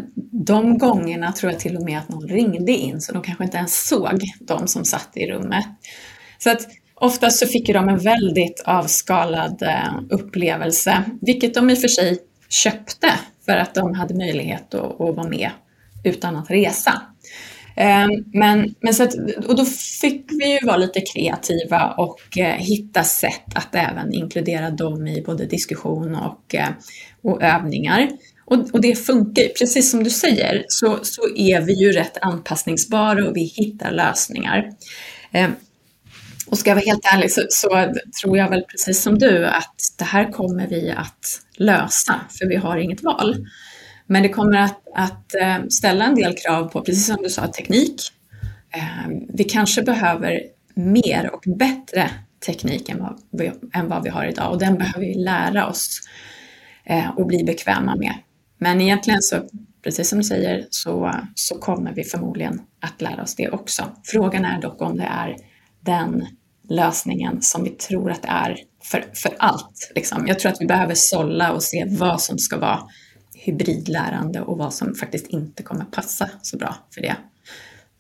de 0.47 0.79
gångerna 0.79 1.33
tror 1.33 1.53
jag 1.53 1.61
till 1.61 1.77
och 1.77 1.85
med 1.85 1.99
att 1.99 2.09
någon 2.09 2.29
ringde 2.29 2.73
in, 2.73 3.01
så 3.01 3.13
de 3.13 3.23
kanske 3.23 3.45
inte 3.45 3.57
ens 3.57 3.89
såg 3.89 4.21
de 4.41 4.69
som 4.69 4.85
satt 4.85 5.11
i 5.15 5.27
rummet. 5.27 5.67
Så 6.47 6.51
att 6.51 6.69
oftast 6.95 7.39
så 7.39 7.47
fick 7.47 7.67
de 7.67 7.89
en 7.89 7.99
väldigt 7.99 8.63
avskalad 8.65 9.63
eh, 9.63 10.01
upplevelse, 10.11 11.03
vilket 11.21 11.55
de 11.55 11.71
i 11.71 11.75
och 11.75 11.79
för 11.79 11.89
sig 11.89 12.19
köpte 12.49 13.13
för 13.45 13.53
att 13.53 13.75
de 13.75 13.95
hade 13.95 14.15
möjlighet 14.15 14.75
att, 14.75 15.01
att 15.01 15.17
vara 15.17 15.29
med 15.29 15.51
utan 16.05 16.37
att 16.37 16.51
resa. 16.51 17.03
Ehm, 17.77 18.11
men, 18.33 18.75
men 18.81 18.95
så 18.95 19.03
att, 19.03 19.15
och 19.49 19.57
då 19.57 19.65
fick 20.01 20.27
vi 20.31 20.53
ju 20.53 20.67
vara 20.67 20.77
lite 20.77 21.01
kreativa 21.01 21.95
och 21.99 22.39
eh, 22.39 22.55
hitta 22.55 23.05
sätt 23.05 23.55
att 23.55 23.75
även 23.75 24.13
inkludera 24.13 24.71
dem 24.71 25.07
i 25.07 25.23
både 25.23 25.47
diskussion 25.47 26.15
och, 26.15 26.55
eh, 26.55 26.69
och 27.23 27.43
övningar. 27.43 28.09
Och, 28.45 28.59
och, 28.73 28.81
det 28.81 28.95
funkar 28.95 29.43
ju, 29.43 29.49
precis 29.49 29.91
som 29.91 30.05
du 30.05 30.11
säger, 30.11 30.65
så, 30.69 30.99
så 31.03 31.23
är 31.37 31.61
vi 31.61 31.73
ju 31.73 31.93
rätt 31.93 32.19
anpassningsbara 32.21 33.29
och 33.29 33.37
vi 33.37 33.45
hittar 33.45 33.93
lösningar. 33.93 34.71
Ehm, 35.33 35.53
och 36.47 36.59
ska 36.59 36.71
jag 36.71 36.75
vara 36.75 36.85
helt 36.85 37.05
ärlig 37.15 37.33
så, 37.33 37.43
så, 37.49 37.93
tror 38.23 38.39
jag 38.39 38.51
väl 38.51 38.63
precis 38.63 39.03
som 39.03 39.19
du 39.19 39.47
att 39.47 39.75
det 39.99 40.05
här 40.05 40.33
kommer 40.33 40.67
vi 40.67 40.91
att 40.91 41.41
lösa, 41.57 42.21
för 42.39 42.47
vi 42.47 42.57
har 42.57 42.77
inget 42.77 43.03
val. 43.03 43.47
Men 44.07 44.23
det 44.23 44.29
kommer 44.29 44.59
att, 44.59 44.83
att 44.95 45.35
eh, 45.35 45.59
ställa 45.71 46.05
en 46.05 46.15
del 46.15 46.35
krav 46.35 46.69
på, 46.69 46.81
precis 46.81 47.07
som 47.07 47.23
du 47.23 47.31
sa, 47.31 47.47
teknik. 47.47 48.01
Eh, 48.75 49.13
vi 49.29 49.45
kanske 49.45 49.83
behöver 49.83 50.41
mer 50.75 51.31
och 51.33 51.45
bättre 51.57 52.11
teknik 52.47 52.89
än 52.89 52.99
vad 52.99 53.21
vi, 53.31 53.53
än 53.75 53.89
vad 53.89 54.03
vi 54.03 54.09
har 54.09 54.25
idag 54.25 54.53
och 54.53 54.59
den 54.59 54.79
behöver 54.79 55.01
vi 55.01 55.15
lära 55.15 55.67
oss 55.67 56.01
eh, 56.85 57.11
och 57.11 57.27
bli 57.27 57.45
bekväma 57.45 57.97
med. 57.97 58.15
Men 58.59 58.81
egentligen 58.81 59.23
så, 59.23 59.37
precis 59.83 60.09
som 60.09 60.19
du 60.19 60.25
säger, 60.25 60.67
så, 60.71 61.13
så 61.35 61.59
kommer 61.59 61.93
vi 61.93 62.05
förmodligen 62.05 62.61
att 62.81 63.03
lära 63.03 63.23
oss 63.23 63.35
det 63.35 63.49
också. 63.49 63.85
Frågan 64.05 64.45
är 64.45 64.61
dock 64.61 64.83
om 64.83 64.97
det 64.97 65.05
är 65.05 65.37
den 65.81 66.27
lösningen 66.69 67.43
som 67.43 67.65
vi 67.65 67.71
tror 67.71 68.11
att 68.11 68.23
det 68.23 68.29
är 68.29 68.57
för, 68.85 69.05
för 69.15 69.35
allt. 69.39 69.93
Liksom. 69.95 70.27
Jag 70.27 70.39
tror 70.39 70.53
att 70.53 70.61
vi 70.61 70.67
behöver 70.67 70.95
sålla 70.97 71.53
och 71.53 71.63
se 71.63 71.85
vad 71.89 72.21
som 72.21 72.39
ska 72.39 72.59
vara 72.59 72.83
hybridlärande 73.35 74.41
och 74.41 74.59
vad 74.59 74.75
som 74.75 74.95
faktiskt 74.95 75.27
inte 75.27 75.63
kommer 75.63 75.85
passa 75.85 76.31
så 76.43 76.57
bra 76.57 76.75
för 76.95 77.01
det. 77.01 77.17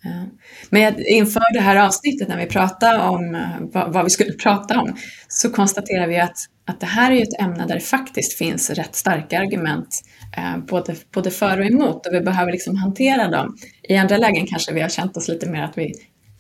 Eh, 0.04 0.25
men 0.70 1.06
inför 1.06 1.52
det 1.52 1.61
här 1.61 1.76
avsnittet 1.76 2.28
när 2.28 2.38
vi 2.38 2.46
pratade 2.46 3.02
om 3.02 3.35
eh, 3.35 3.88
vad 3.90 4.04
vi 4.04 4.11
skulle 4.11 4.32
prata 4.42 4.80
om 4.80 4.96
så 5.28 5.50
konstaterar 5.50 6.06
vi 6.06 6.18
att, 6.18 6.37
att 6.64 6.80
det 6.80 6.87
här 6.87 7.12
är 7.12 7.23
ett 7.23 7.40
ämne 7.40 7.66
där 7.66 7.75
det 7.75 7.80
faktiskt 7.80 8.38
finns 8.38 8.70
rätt 8.70 8.94
starka 8.94 9.40
argument 9.40 10.02
eh, 10.37 10.58
både, 10.58 10.96
både 11.14 11.30
för 11.30 11.61
och 11.61 11.66
emot 11.66 12.06
och 12.06 12.14
vi 12.14 12.20
behöver 12.20 12.52
liksom 12.52 12.76
hantera 12.76 13.28
dem. 13.28 13.56
I 13.82 13.96
andra 13.96 14.16
lägen 14.16 14.46
kanske 14.46 14.73
vi 14.73 14.80
har 14.80 14.88
känt 14.88 15.16
oss 15.16 15.28
lite 15.28 15.50
mer 15.50 15.62
att 15.62 15.78
vi 15.78 15.94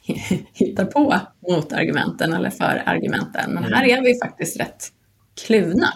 hittar 0.52 0.84
på 0.84 1.20
motargumenten 1.48 2.32
eller 2.32 2.50
för 2.50 2.82
argumenten 2.86 3.52
men 3.52 3.64
här 3.64 3.84
är 3.84 4.02
vi 4.02 4.18
faktiskt 4.18 4.60
rätt 4.60 4.92
kluvna. 5.46 5.88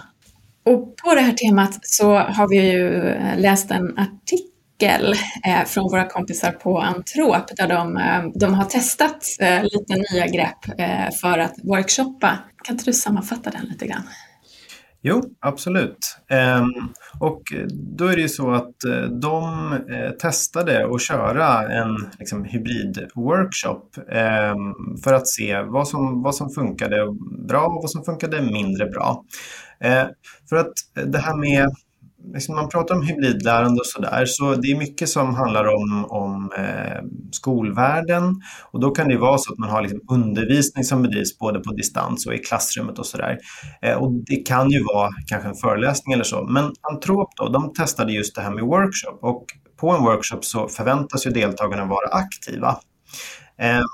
Och 0.64 0.97
på 0.97 1.14
det 1.14 1.21
här 1.21 1.33
temat 1.33 1.79
så 1.83 2.19
har 2.19 2.49
vi 2.49 2.73
ju 2.73 3.09
eh, 3.09 3.38
läst 3.38 3.71
en 3.71 3.99
artikel 3.99 5.14
eh, 5.47 5.64
från 5.67 5.85
våra 5.85 6.09
kompisar 6.09 6.52
på 6.52 6.79
Antrop 6.79 7.57
där 7.57 7.69
de, 7.69 7.97
eh, 7.97 8.25
de 8.35 8.55
har 8.55 8.64
testat 8.64 9.26
lite 9.62 10.12
nya 10.12 10.26
grepp 10.26 10.64
för 11.21 11.38
att 11.38 11.55
workshoppa. 11.62 12.38
Kan 12.64 12.75
inte 12.75 12.85
du 12.85 12.93
sammanfatta 12.93 13.50
den 13.50 13.64
lite 13.64 13.87
grann? 13.87 14.02
Jo, 15.02 15.23
absolut. 15.40 16.16
Ehm, 16.28 16.69
och 17.19 17.42
då 17.73 18.07
är 18.07 18.16
det 18.16 18.23
ju 18.23 18.28
så 18.28 18.50
att 18.50 18.85
eh, 18.85 19.02
de 19.02 19.73
eh, 19.73 20.11
testade 20.11 20.95
att 20.95 21.02
köra 21.02 21.73
en 21.73 21.97
liksom, 22.19 22.45
hybridworkshop 22.45 23.97
ehm, 24.12 24.75
för 25.04 25.12
att 25.12 25.28
se 25.28 25.62
vad 25.62 25.88
som, 25.88 26.23
vad 26.23 26.35
som 26.35 26.50
funkade 26.50 27.07
bra 27.49 27.66
och 27.66 27.83
vad 27.83 27.90
som 27.90 28.04
funkade 28.04 28.42
mindre 28.42 28.87
bra. 28.87 29.25
Eh, 29.80 30.07
för 30.49 30.57
att 30.57 30.73
det 31.07 31.19
här 31.19 31.37
med 31.37 31.69
Liksom 32.35 32.55
man 32.55 32.69
pratar 32.69 32.95
om 32.95 33.03
hybridlärande 33.03 33.81
och 33.81 33.87
sådär, 33.87 34.25
så 34.27 34.55
det 34.55 34.71
är 34.71 34.79
mycket 34.79 35.09
som 35.09 35.35
handlar 35.35 35.65
om, 35.65 36.07
om 36.09 36.53
eh, 36.59 37.03
skolvärlden. 37.31 38.43
Och 38.73 38.81
då 38.81 38.91
kan 38.91 39.09
det 39.09 39.19
vara 39.19 39.39
så 39.39 39.53
att 39.53 39.59
man 39.59 39.71
har 39.71 39.83
liksom 39.83 40.00
undervisning 40.11 40.85
som 40.85 41.03
bedrivs 41.03 41.39
både 41.39 41.61
på 41.61 41.73
distans 41.73 42.27
och 42.27 42.35
i 42.35 42.39
klassrummet 42.39 42.99
och 42.99 43.07
sådär. 43.07 43.39
Eh, 43.83 43.97
och 43.97 44.12
det 44.12 44.37
kan 44.37 44.71
ju 44.71 44.85
vara 44.85 45.11
kanske 45.27 45.49
en 45.49 45.55
föreläsning 45.55 46.12
eller 46.12 46.25
så. 46.25 46.47
Men 46.47 46.73
Antrop 46.93 47.31
då, 47.37 47.49
de 47.49 47.73
testade 47.73 48.12
just 48.12 48.35
det 48.35 48.43
här 48.43 48.50
med 48.50 48.65
workshop 48.65 49.19
och 49.21 49.45
på 49.81 49.91
en 49.91 50.05
workshop 50.05 50.41
så 50.45 50.69
förväntas 50.69 51.27
ju 51.27 51.31
deltagarna 51.31 51.85
vara 51.85 52.09
aktiva. 52.09 52.79
Ehm, 53.59 53.85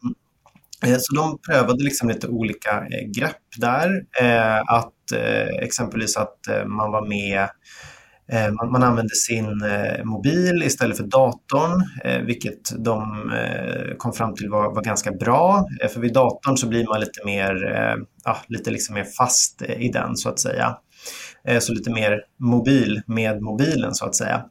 eh, 0.85 0.97
så 0.99 1.15
de 1.15 1.39
prövade 1.49 1.85
liksom 1.85 2.09
lite 2.09 2.29
olika 2.29 2.71
eh, 2.71 3.09
grepp 3.17 3.43
där. 3.57 3.91
Eh, 4.21 4.61
att 4.67 5.13
eh, 5.15 5.49
exempelvis 5.63 6.17
att 6.17 6.39
man 6.67 6.93
var 6.93 7.09
med 7.09 7.49
Eh, 8.33 8.53
man, 8.71 8.83
använder 8.83 9.15
sin 9.15 9.63
eh, 9.63 10.05
mobil 10.05 10.63
istället 10.63 10.97
för 10.97 11.05
datorn, 11.05 11.83
eh, 12.05 12.21
vilket 12.21 12.85
de 12.85 13.33
kom 13.99 14.13
fram 14.13 14.35
till 14.35 14.49
var, 14.51 14.75
var 14.75 14.83
ganska 14.83 15.13
bra. 15.13 15.67
För 15.93 16.01
vid 16.01 16.13
datorn 16.13 16.57
så 16.57 16.69
blir 16.69 16.87
man 16.87 17.01
lite 17.01 17.25
mer, 17.25 17.55
ja, 18.25 18.37
lite 18.49 18.71
liksom 18.71 18.95
mer 18.95 19.05
fast 19.05 19.63
i 19.63 19.89
den 19.89 20.17
så 20.17 20.29
att 20.29 20.39
säga. 20.39 20.77
Så 21.61 21.73
lite 21.73 21.91
mer 21.91 22.21
mobil 22.41 23.03
med 23.07 23.43
mobilen 23.43 23.95
så 23.95 24.07
att 24.07 24.15
säga. 24.15 24.45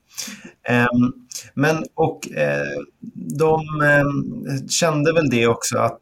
Ehm, 0.68 1.14
men 1.54 1.84
och 1.96 2.20
de 3.40 3.62
kände 4.70 5.14
väl 5.14 5.30
det 5.30 5.48
också 5.48 5.78
att 5.78 6.02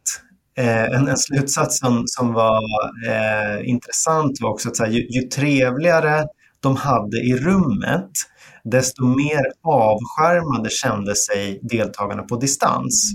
Eh, 0.58 0.84
en, 0.84 1.08
en, 1.08 1.18
slutsats 1.18 1.80
som, 1.80 2.03
som 2.06 2.34
var 2.34 2.62
eh, 3.08 3.70
intressant 3.70 4.42
var 4.42 4.50
också 4.50 4.70
att 4.70 4.80
här, 4.80 4.88
ju, 4.88 5.08
ju, 5.10 5.22
trevligare 5.22 6.25
de 6.63 6.75
hade 6.75 7.17
i 7.17 7.38
rummet, 7.38 8.10
desto 8.63 9.05
mer 9.05 9.41
avskärmade 9.63 10.70
kände 10.70 11.15
sig 11.15 11.60
deltagarna 11.63 12.24
på 12.24 12.36
distans. 12.36 13.13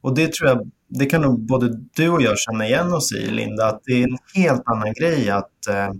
Och 0.00 0.14
det 0.14 0.32
tror 0.32 0.48
jag, 0.48 0.70
det 0.88 1.06
kan 1.06 1.22
nog 1.22 1.46
både 1.46 1.76
du 1.96 2.08
och 2.08 2.22
jag 2.22 2.38
känna 2.38 2.66
igen 2.66 2.92
oss 2.92 3.12
i, 3.12 3.30
Linda, 3.30 3.66
att 3.66 3.80
det 3.84 3.92
är 3.92 4.08
en 4.08 4.18
helt 4.34 4.62
annan 4.64 4.92
grej 4.92 5.30
att, 5.30 5.66
eh, 5.68 5.90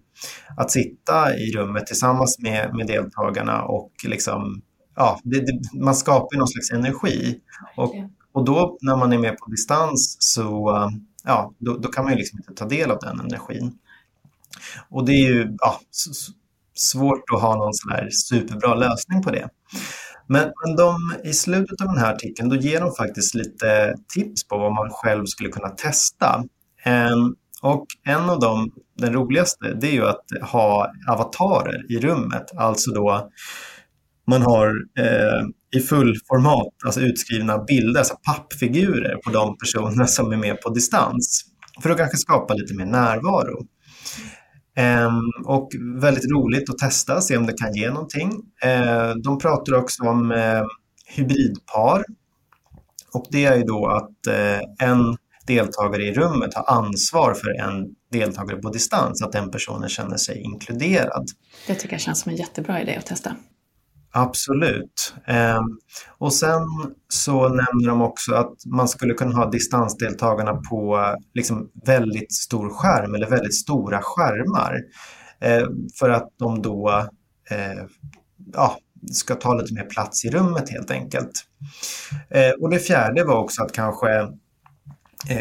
att 0.56 0.70
sitta 0.70 1.36
i 1.36 1.52
rummet 1.52 1.86
tillsammans 1.86 2.38
med, 2.38 2.74
med 2.74 2.86
deltagarna 2.86 3.62
och 3.62 3.92
liksom, 4.04 4.62
ja, 4.96 5.20
det, 5.24 5.40
det, 5.40 5.80
man 5.80 5.94
skapar 5.94 6.38
någon 6.38 6.48
slags 6.48 6.70
energi. 6.70 7.38
Och 7.76 7.94
och 8.32 8.44
då 8.44 8.78
när 8.80 8.96
man 8.96 9.12
är 9.12 9.18
med 9.18 9.38
på 9.38 9.50
distans 9.50 10.16
så 10.18 10.70
ja, 11.24 11.54
då, 11.58 11.76
då 11.76 11.88
kan 11.88 12.04
man 12.04 12.12
ju 12.12 12.18
liksom 12.18 12.38
inte 12.38 12.54
ta 12.54 12.64
del 12.68 12.90
av 12.90 12.98
den 12.98 13.20
energin. 13.20 13.78
Och 14.88 15.06
det 15.06 15.12
är 15.12 15.28
ju 15.28 15.56
ja, 15.58 15.80
svårt 16.80 17.24
att 17.34 17.40
ha 17.40 17.56
någon 17.56 17.74
sån 17.74 17.92
här 17.92 18.08
superbra 18.10 18.74
lösning 18.74 19.22
på 19.22 19.30
det. 19.30 19.48
Men, 20.26 20.52
men 20.64 20.76
de, 20.76 20.96
i 21.24 21.32
slutet 21.32 21.80
av 21.80 21.86
den 21.86 21.98
här 21.98 22.14
artikeln 22.14 22.48
då 22.48 22.56
ger 22.56 22.80
de 22.80 22.92
faktiskt 22.94 23.34
lite 23.34 23.94
tips 24.14 24.48
på 24.48 24.58
vad 24.58 24.72
man 24.72 24.90
själv 24.90 25.24
skulle 25.24 25.48
kunna 25.48 25.68
testa. 25.68 26.44
Um, 26.86 27.34
och 27.62 27.86
en 28.06 28.30
av 28.30 28.40
dem, 28.40 28.70
den 28.98 29.12
roligaste, 29.12 29.74
det 29.80 29.86
är 29.86 29.92
ju 29.92 30.06
att 30.06 30.24
ha 30.42 30.92
avatarer 31.08 31.92
i 31.92 32.00
rummet. 32.00 32.44
Alltså 32.56 32.90
då 32.90 33.30
man 34.26 34.42
har 34.42 34.68
eh, 34.98 35.46
i 35.76 35.80
fullformat, 35.80 36.74
alltså 36.84 37.00
utskrivna 37.00 37.64
bilder, 37.64 37.98
alltså 37.98 38.16
pappfigurer 38.26 39.16
på 39.16 39.30
de 39.30 39.58
personer 39.58 40.04
som 40.04 40.32
är 40.32 40.36
med 40.36 40.60
på 40.60 40.70
distans. 40.70 41.44
För 41.82 41.90
att 41.90 41.98
kanske 41.98 42.16
skapa 42.16 42.54
lite 42.54 42.74
mer 42.74 42.86
närvaro. 42.86 43.66
Ehm, 44.80 45.30
och 45.44 45.68
väldigt 46.02 46.30
roligt 46.32 46.70
att 46.70 46.78
testa, 46.78 47.20
se 47.20 47.36
om 47.36 47.46
det 47.46 47.52
kan 47.52 47.74
ge 47.74 47.90
någonting. 47.90 48.30
Ehm, 48.62 49.22
de 49.22 49.38
pratar 49.38 49.74
också 49.74 50.02
om 50.02 50.32
ehm, 50.32 50.66
hybridpar. 51.06 52.04
Och 53.12 53.26
det 53.30 53.44
är 53.44 53.56
ju 53.56 53.62
då 53.62 53.86
att 53.86 54.26
eh, 54.26 54.88
en 54.88 55.16
deltagare 55.46 56.02
i 56.02 56.12
rummet 56.12 56.54
har 56.54 56.76
ansvar 56.76 57.34
för 57.34 57.60
en 57.60 57.86
deltagare 58.12 58.56
på 58.56 58.70
distans, 58.70 59.22
att 59.22 59.32
den 59.32 59.50
personen 59.50 59.88
känner 59.88 60.16
sig 60.16 60.42
inkluderad. 60.42 61.26
Det 61.66 61.74
tycker 61.74 61.94
jag 61.94 62.00
känns 62.00 62.20
som 62.20 62.30
en 62.30 62.36
jättebra 62.36 62.82
idé 62.82 62.96
att 62.96 63.06
testa. 63.06 63.36
Absolut. 64.12 65.14
Ehm, 65.26 65.78
och 66.18 66.32
sen 66.32 66.60
så 67.08 67.48
nämner 67.48 67.88
de 67.88 68.02
också 68.02 68.34
att 68.34 68.52
man 68.66 68.88
skulle 68.88 69.14
kunna 69.14 69.36
ha 69.36 69.50
distansdeltagarna 69.50 70.54
på 70.54 71.14
liksom 71.34 71.70
väldigt 71.86 72.32
stor 72.34 72.70
skärm 72.70 73.14
eller 73.14 73.30
väldigt 73.30 73.54
stora 73.54 74.00
skärmar. 74.02 74.76
Ehm, 75.40 75.88
för 75.98 76.10
att 76.10 76.28
de 76.38 76.62
då 76.62 77.08
eh, 77.50 77.84
ja, 78.52 78.76
ska 79.12 79.34
ta 79.34 79.54
lite 79.54 79.74
mer 79.74 79.84
plats 79.84 80.24
i 80.24 80.30
rummet 80.30 80.70
helt 80.70 80.90
enkelt. 80.90 81.32
Ehm, 82.30 82.52
och 82.60 82.70
det 82.70 82.78
fjärde 82.78 83.24
var 83.24 83.36
också 83.36 83.62
att 83.62 83.72
kanske 83.72 84.28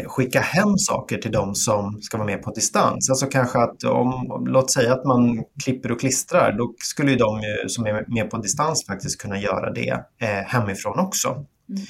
skicka 0.06 0.40
hem 0.40 0.78
saker 0.78 1.18
till 1.18 1.32
de 1.32 1.54
som 1.54 2.02
ska 2.02 2.16
vara 2.18 2.26
med 2.26 2.42
på 2.42 2.50
distans. 2.50 3.10
Alltså 3.10 3.26
kanske 3.26 3.58
att 3.58 3.84
om, 3.84 4.44
låt 4.46 4.70
säga 4.70 4.92
att 4.92 5.04
man 5.04 5.44
klipper 5.64 5.92
och 5.92 6.00
klistrar, 6.00 6.52
då 6.58 6.74
skulle 6.78 7.10
ju 7.10 7.16
de 7.16 7.40
som 7.66 7.86
är 7.86 8.04
med 8.14 8.30
på 8.30 8.36
distans 8.36 8.86
faktiskt 8.86 9.20
kunna 9.20 9.38
göra 9.38 9.72
det 9.72 10.04
eh, 10.20 10.44
hemifrån 10.46 10.98
också. 10.98 11.28
Mm. 11.28 11.82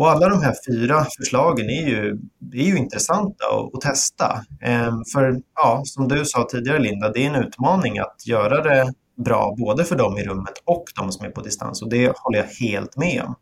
Och 0.00 0.10
alla 0.10 0.28
de 0.28 0.42
här 0.42 0.54
fyra 0.68 1.06
förslagen 1.18 1.70
är 1.70 1.88
ju, 1.88 2.18
är 2.52 2.64
ju 2.64 2.76
intressanta 2.76 3.44
att, 3.44 3.74
att 3.74 3.80
testa. 3.80 4.44
Ehm, 4.62 5.04
för 5.14 5.40
ja, 5.54 5.82
som 5.84 6.08
du 6.08 6.24
sa 6.24 6.48
tidigare 6.50 6.78
Linda, 6.78 7.12
det 7.12 7.26
är 7.26 7.30
en 7.30 7.44
utmaning 7.44 7.98
att 7.98 8.26
göra 8.26 8.62
det 8.62 8.92
bra 9.24 9.54
både 9.58 9.84
för 9.84 9.96
dem 9.96 10.18
i 10.18 10.24
rummet 10.24 10.52
och 10.64 10.84
de 10.96 11.12
som 11.12 11.26
är 11.26 11.30
på 11.30 11.40
distans 11.40 11.82
och 11.82 11.90
det 11.90 12.12
håller 12.16 12.38
jag 12.38 12.66
helt 12.66 12.96
med 12.96 13.22
om. 13.26 13.34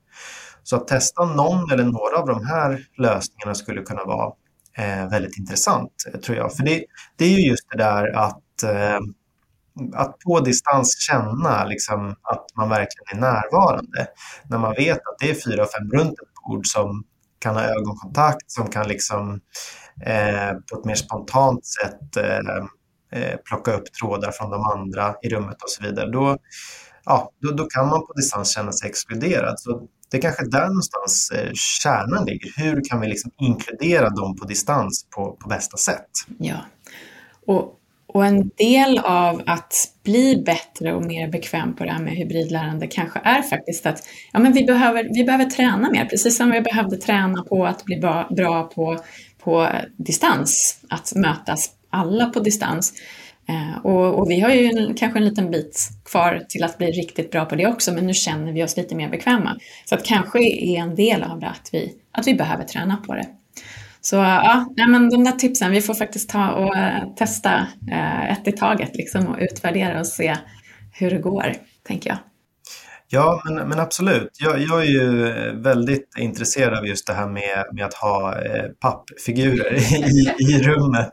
Så 0.69 0.77
att 0.77 0.89
testa 0.89 1.25
någon 1.25 1.71
eller 1.71 1.85
några 1.85 2.17
av 2.19 2.27
de 2.27 2.47
här 2.47 2.87
lösningarna 2.99 3.55
skulle 3.55 3.83
kunna 3.83 4.05
vara 4.05 4.33
eh, 4.79 5.09
väldigt 5.11 5.39
intressant 5.39 5.93
eh, 6.07 6.21
tror 6.21 6.37
jag. 6.37 6.57
För 6.57 6.65
det, 6.65 6.85
det 7.17 7.25
är 7.25 7.29
ju 7.29 7.49
just 7.49 7.69
det 7.71 7.79
där 7.79 8.17
att, 8.17 8.63
eh, 8.63 8.99
att 9.95 10.19
på 10.19 10.41
distans 10.41 10.99
känna 10.99 11.65
liksom, 11.65 12.17
att 12.23 12.47
man 12.57 12.69
verkligen 12.69 13.17
är 13.17 13.21
närvarande. 13.21 14.07
När 14.51 14.59
man 14.59 14.75
vet 14.75 14.97
att 14.97 15.19
det 15.21 15.31
är 15.31 15.35
fyra, 15.35 15.67
fem 15.67 15.91
runt 15.91 16.13
ett 16.13 16.49
bord 16.49 16.67
som 16.67 17.05
kan 17.39 17.55
ha 17.55 17.63
ögonkontakt, 17.63 18.51
som 18.51 18.71
kan 18.71 18.89
liksom 18.89 19.41
eh, 20.07 20.53
på 20.71 20.79
ett 20.79 20.85
mer 20.85 20.95
spontant 20.95 21.67
sätt 21.67 22.17
eh, 22.17 22.39
eh 23.13 23.37
plocka 23.45 23.73
upp 23.73 23.93
trådar 23.93 24.33
från 24.33 24.51
de 24.51 24.63
andra 24.63 25.15
i 25.23 25.29
rummet 25.29 25.63
och 25.63 25.71
så 25.71 25.83
vidare. 25.83 26.11
Då, 26.11 26.37
ja, 27.05 27.33
då, 27.43 27.53
då 27.53 27.65
kan 27.65 27.89
man 27.89 28.07
på 28.07 28.13
distans 28.13 28.55
känna 28.55 28.73
sig 28.73 28.91
exkluderad. 28.91 29.61
Så 29.61 29.89
det 30.11 30.17
är 30.17 30.21
kanske 30.21 30.45
där 30.45 30.67
någonstans 30.67 31.31
eh, 31.35 31.51
kärnan 31.55 32.25
ligger. 32.25 32.51
Hur 32.57 32.85
kan 32.89 33.01
vi 33.01 33.07
liksom 33.07 33.31
inkludera 33.41 34.11
dem 34.11 34.37
på 34.37 34.45
distans 34.45 35.07
på, 35.17 35.37
på 35.41 35.49
bästa 35.49 35.77
sätt? 35.77 36.11
Ja, 36.39 36.57
och, 37.47 37.75
och 38.07 38.27
en 38.27 38.51
del 38.57 38.99
av 38.99 39.43
att 39.47 39.75
bli 40.03 40.43
bättre 40.47 40.95
och 40.95 41.03
mer 41.03 41.29
bekväm 41.29 41.77
på 41.77 41.85
det 41.85 41.91
här 41.91 42.03
med 42.03 42.13
hybridlärande 42.13 42.87
kanske 42.87 43.21
är 43.25 43.43
faktiskt 43.43 43.87
att 43.87 44.03
ja, 44.33 44.39
men 44.39 44.53
vi, 44.53 44.65
behöver, 44.65 45.09
vi 45.15 45.25
behöver 45.25 45.45
träna 45.45 45.91
mer, 45.91 46.05
precis 46.05 46.37
som 46.37 46.51
vi 46.51 46.61
behövde 46.61 46.97
träna 46.97 47.43
på 47.43 47.67
att 47.67 47.85
bli 47.85 47.97
bra, 47.97 48.29
bra 48.37 48.65
på, 48.65 48.99
på 49.43 49.69
distans, 49.97 50.81
att 50.89 51.13
mötas 51.15 51.71
alla 51.91 52.27
på 52.27 52.41
distans. 52.41 52.93
Eh, 53.49 53.85
och, 53.85 54.19
och, 54.19 54.31
vi 54.31 54.41
har 54.41 54.51
ju 54.51 54.65
en, 54.65 54.95
kanske 54.95 55.19
en 55.19 55.25
liten 55.25 55.51
bit 55.51 55.89
kvar 56.05 56.43
till 56.49 56.65
att 56.65 56.79
bli 56.79 56.87
riktigt 56.87 57.31
bra 57.31 57.45
på 57.45 57.57
det 57.57 57.67
också, 57.67 57.93
men 57.93 58.07
nu 58.07 58.15
känner 58.15 58.53
vi 58.53 58.65
oss 58.65 58.77
lite 58.77 58.95
mer 58.95 59.09
bekväma. 59.09 59.57
Så 59.85 59.95
att 59.95 60.05
kanske 60.05 60.39
är 60.39 60.79
en 60.79 60.95
del 60.95 61.23
av 61.23 61.41
det 61.41 61.47
att 61.47 61.71
vi, 61.73 61.93
att 62.13 62.27
vi 62.27 62.35
behöver 62.35 62.65
träna 62.65 62.97
på 62.97 63.15
det. 63.15 63.27
Så 64.01 64.17
ja, 64.17 64.67
nej, 64.77 64.89
men 64.89 65.11
de 65.11 65.25
där 65.25 65.33
tipsen, 65.33 65.71
vi 65.71 65.81
får 65.81 65.95
faktiskt 65.95 66.31
ta 66.31 66.51
och 66.51 66.77
eh, 66.77 67.15
testa 67.17 67.67
eh, 67.93 68.33
ett 68.33 68.49
i 68.49 68.53
taget 68.53 68.97
liksom, 68.97 69.27
och 69.27 69.37
utvärdera 69.41 70.01
och 70.01 70.07
se 70.07 70.37
hur 70.93 71.11
det 71.11 71.19
går, 71.19 71.55
tänker 71.87 72.11
jag. 72.11 72.19
Ja, 73.11 73.43
men, 73.45 73.69
men 73.69 73.81
absolut. 73.81 74.31
Jag, 74.39 74.61
jag, 74.61 74.85
är 74.85 74.91
ju 74.91 75.33
väldigt 75.61 76.09
intresserad 76.19 76.79
av 76.79 76.87
just 76.87 77.07
det 77.07 77.13
här 77.13 77.29
med, 77.29 77.65
med 77.73 77.85
att 77.85 77.95
ha 77.95 78.43
eh, 78.43 78.65
pappfigurer 78.81 79.75
i, 79.75 80.35
i 80.39 80.63
rummet. 80.63 81.13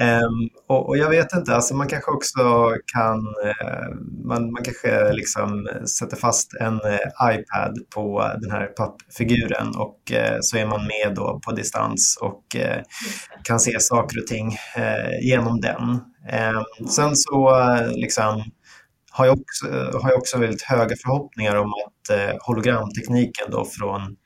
Um, 0.00 0.48
och, 0.68 0.88
och, 0.88 0.96
jag 0.96 1.10
vet 1.10 1.32
inte, 1.34 1.54
alltså 1.54 1.74
man 1.74 1.88
kanske 1.88 2.10
också 2.10 2.74
kan, 2.94 3.18
uh, 3.18 3.96
man, 4.24 4.52
man 4.52 4.64
kanske 4.64 5.12
liksom 5.12 5.68
sätter 5.98 6.16
fast 6.16 6.54
en 6.60 6.74
uh, 6.74 7.32
iPad 7.32 7.78
på 7.94 8.30
den 8.40 8.50
här 8.50 8.66
pappfiguren 8.66 9.68
och 9.76 10.12
uh, 10.12 10.38
så 10.40 10.56
är 10.56 10.66
man 10.66 10.80
med 10.86 11.14
då 11.14 11.40
på 11.44 11.52
distans 11.52 12.18
och 12.20 12.44
kan 13.44 13.60
se 13.60 13.80
saker 13.80 14.18
och 14.20 14.26
ting 14.26 14.56
genom 15.22 15.60
den. 15.60 15.82
Um, 16.80 16.88
sen 16.88 17.16
så 17.16 17.66
liksom 17.90 18.44
har 19.10 19.26
jag 19.26 19.40
också, 19.40 19.66
har 20.02 20.10
jag 20.10 20.18
också 20.18 20.38
väldigt 20.38 20.62
höga 20.62 20.96
förhoppningar 20.96 21.56
om 21.56 21.72
att 21.72 22.18
eh, 22.18 22.36
hologramtekniken 22.40 23.50
då 23.50 23.64
från, 23.64 24.16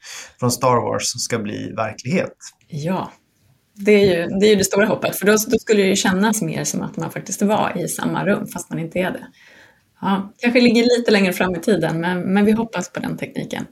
från 0.40 0.50
Star 0.50 0.76
Wars 0.76 1.04
ska 1.04 1.38
bli 1.38 1.72
verklighet. 1.76 2.34
Ja, 2.68 3.12
det 3.74 3.92
är 3.92 4.16
ju 4.16 4.38
det, 4.38 4.46
är 4.46 4.50
ju 4.50 4.56
det 4.56 4.64
stora 4.64 4.86
hoppet, 4.86 5.16
för 5.16 5.26
då, 5.26 5.32
då 5.32 5.58
skulle 5.58 5.82
det 5.82 5.88
ju 5.88 5.96
kännas 5.96 6.42
mer 6.42 6.64
som 6.64 6.82
att 6.82 6.96
man 6.96 7.10
faktiskt 7.10 7.42
var 7.42 7.82
i 7.84 7.88
samma 7.88 8.26
rum, 8.26 8.46
fast 8.46 8.70
man 8.70 8.78
inte 8.78 8.98
är 8.98 9.10
det. 9.10 9.26
Ja, 10.00 10.32
kanske 10.38 10.60
ligger 10.60 10.98
lite 10.98 11.10
längre 11.10 11.32
fram 11.32 11.54
i 11.54 11.60
tiden, 11.60 12.00
men, 12.00 12.20
men 12.20 12.44
vi 12.44 12.52
hoppas 12.52 12.92
på 12.92 13.00
den 13.00 13.16
tekniken. 13.16 13.66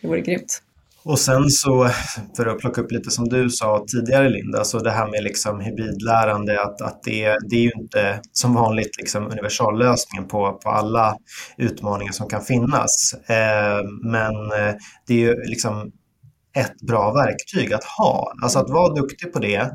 Det 0.00 0.08
vore 0.08 0.20
grymt. 0.20 0.62
Och 1.04 1.18
sen 1.18 1.50
så, 1.50 1.90
för 2.36 2.46
att 2.46 2.58
plocka 2.58 2.80
upp 2.80 2.92
lite 2.92 3.10
som 3.10 3.28
du 3.28 3.50
sa 3.50 3.84
tidigare 3.88 4.28
Linda, 4.28 4.64
så 4.64 4.78
det 4.78 4.90
här 4.90 5.06
med 5.06 5.24
liksom 5.24 5.60
hybridlärande, 5.60 6.62
att, 6.62 6.82
att 6.82 7.02
det, 7.02 7.36
det 7.50 7.56
är 7.56 7.60
ju 7.60 7.72
inte 7.76 8.20
som 8.32 8.54
vanligt 8.54 8.96
liksom 8.98 9.26
universallösningen 9.26 10.28
på, 10.28 10.60
på 10.64 10.70
alla 10.70 11.16
utmaningar 11.58 12.12
som 12.12 12.28
kan 12.28 12.42
finnas. 12.42 13.14
Eh, 13.26 13.84
men 14.02 14.34
eh, 14.34 14.74
det 15.06 15.14
är 15.14 15.18
ju 15.18 15.34
liksom 15.44 15.92
ett 16.54 16.80
bra 16.80 17.12
verktyg 17.12 17.72
att 17.72 17.84
ha. 17.84 18.32
Alltså 18.42 18.58
att 18.58 18.70
vara 18.70 18.94
duktig 18.94 19.32
på 19.32 19.38
det 19.38 19.70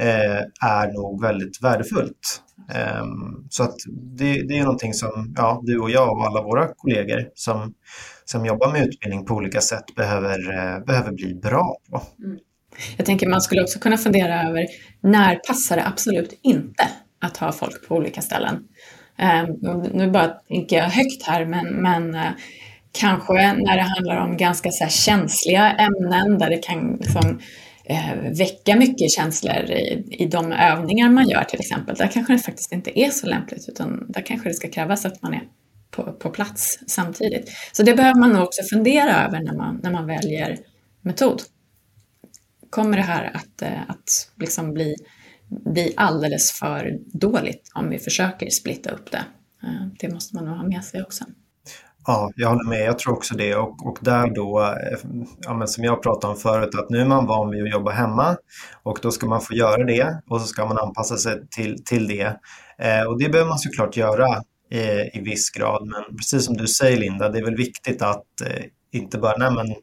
eh, 0.00 0.40
är 0.62 0.92
nog 0.92 1.22
väldigt 1.22 1.62
värdefullt. 1.62 2.42
Eh, 2.74 3.04
så 3.50 3.62
att 3.62 3.76
det, 4.18 4.48
det 4.48 4.58
är 4.58 4.62
någonting 4.62 4.94
som 4.94 5.34
ja, 5.36 5.60
du 5.62 5.78
och 5.78 5.90
jag 5.90 6.18
och 6.18 6.26
alla 6.26 6.42
våra 6.42 6.68
kollegor 6.76 7.28
som 7.34 7.74
som 8.30 8.46
jobbar 8.46 8.72
med 8.72 8.86
utbildning 8.86 9.24
på 9.24 9.34
olika 9.34 9.60
sätt 9.60 9.94
behöver, 9.96 10.38
eh, 10.38 10.84
behöver 10.84 11.12
bli 11.12 11.34
bra 11.34 11.76
på. 11.90 12.02
Mm. 12.24 12.38
Jag 12.96 13.06
tänker 13.06 13.28
man 13.28 13.40
skulle 13.40 13.62
också 13.62 13.78
kunna 13.78 13.96
fundera 13.96 14.48
över 14.48 14.66
när 15.00 15.36
passar 15.36 15.76
det 15.76 15.86
absolut 15.86 16.40
inte 16.42 16.88
att 17.20 17.36
ha 17.36 17.52
folk 17.52 17.88
på 17.88 17.96
olika 17.96 18.22
ställen? 18.22 18.58
Ehm, 19.18 19.48
nu 19.92 20.10
bara 20.10 20.28
tänker 20.28 20.76
jag 20.76 20.84
högt 20.84 21.22
här, 21.22 21.44
men, 21.44 21.66
men 21.66 22.14
eh, 22.14 22.30
kanske 22.92 23.52
när 23.52 23.76
det 23.76 23.82
handlar 23.82 24.16
om 24.16 24.36
ganska 24.36 24.70
så 24.70 24.86
känsliga 24.88 25.72
ämnen 25.72 26.38
där 26.38 26.50
det 26.50 26.58
kan 26.58 26.96
liksom, 27.00 27.40
eh, 27.84 28.14
väcka 28.38 28.76
mycket 28.76 29.10
känslor 29.10 29.70
i, 29.70 30.06
i 30.10 30.26
de 30.26 30.52
övningar 30.52 31.10
man 31.10 31.28
gör 31.28 31.44
till 31.44 31.60
exempel. 31.60 31.96
Där 31.96 32.06
kanske 32.06 32.32
det 32.32 32.38
faktiskt 32.38 32.72
inte 32.72 33.00
är 33.00 33.10
så 33.10 33.26
lämpligt, 33.26 33.68
utan 33.68 34.06
där 34.08 34.22
kanske 34.22 34.48
det 34.48 34.54
ska 34.54 34.70
krävas 34.70 35.04
att 35.04 35.22
man 35.22 35.34
är 35.34 35.42
på, 35.90 36.12
på 36.12 36.30
plats 36.30 36.78
samtidigt. 36.86 37.50
Så 37.72 37.82
det 37.82 37.94
behöver 37.94 38.20
man 38.20 38.32
nog 38.32 38.42
också 38.42 38.62
fundera 38.62 39.24
över 39.24 39.40
när 39.40 39.54
man, 39.54 39.80
när 39.82 39.90
man 39.90 40.06
väljer 40.06 40.58
metod. 41.00 41.42
Kommer 42.70 42.96
det 42.96 43.02
här 43.02 43.30
att, 43.34 43.62
eh, 43.62 43.90
att 43.90 44.30
liksom 44.40 44.74
bli, 44.74 44.94
bli 45.48 45.94
alldeles 45.96 46.52
för 46.52 46.98
dåligt 47.12 47.70
om 47.74 47.90
vi 47.90 47.98
försöker 47.98 48.50
splitta 48.50 48.90
upp 48.90 49.10
det? 49.10 49.24
Eh, 49.62 49.86
det 49.98 50.08
måste 50.08 50.36
man 50.36 50.44
nog 50.44 50.56
ha 50.56 50.68
med 50.68 50.84
sig 50.84 51.02
också. 51.02 51.24
Ja, 52.06 52.30
jag 52.36 52.48
håller 52.48 52.68
med. 52.68 52.80
Jag 52.80 52.98
tror 52.98 53.12
också 53.12 53.34
det. 53.34 53.54
Och, 53.54 53.86
och 53.86 53.98
där 54.00 54.34
då, 54.34 54.60
eh, 54.60 54.98
ja, 55.40 55.54
men 55.54 55.68
som 55.68 55.84
jag 55.84 56.02
pratade 56.02 56.32
om 56.32 56.38
förut, 56.40 56.74
att 56.74 56.90
nu 56.90 57.00
är 57.00 57.04
man 57.04 57.26
van 57.26 57.50
vid 57.50 57.62
att 57.62 57.70
jobba 57.70 57.90
hemma 57.90 58.36
och 58.82 58.98
då 59.02 59.10
ska 59.10 59.26
man 59.26 59.40
få 59.40 59.54
göra 59.54 59.84
det 59.84 60.22
och 60.26 60.40
så 60.40 60.46
ska 60.46 60.66
man 60.66 60.78
anpassa 60.78 61.16
sig 61.16 61.48
till, 61.50 61.84
till 61.84 62.08
det. 62.08 62.36
Eh, 62.78 63.02
och 63.08 63.18
det 63.18 63.28
behöver 63.28 63.48
man 63.48 63.58
såklart 63.58 63.96
göra 63.96 64.42
i, 64.70 65.18
i 65.18 65.20
viss 65.24 65.50
grad. 65.50 65.86
Men 65.86 66.16
precis 66.16 66.44
som 66.44 66.56
du 66.56 66.66
säger 66.66 66.96
Linda, 66.96 67.28
det 67.28 67.38
är 67.38 67.44
väl 67.44 67.56
viktigt 67.56 68.02
att 68.02 68.40
eh, 68.46 68.64
inte 68.92 69.18
bara, 69.18 69.36
nej 69.36 69.50
men 69.50 69.70
eh, 69.70 69.76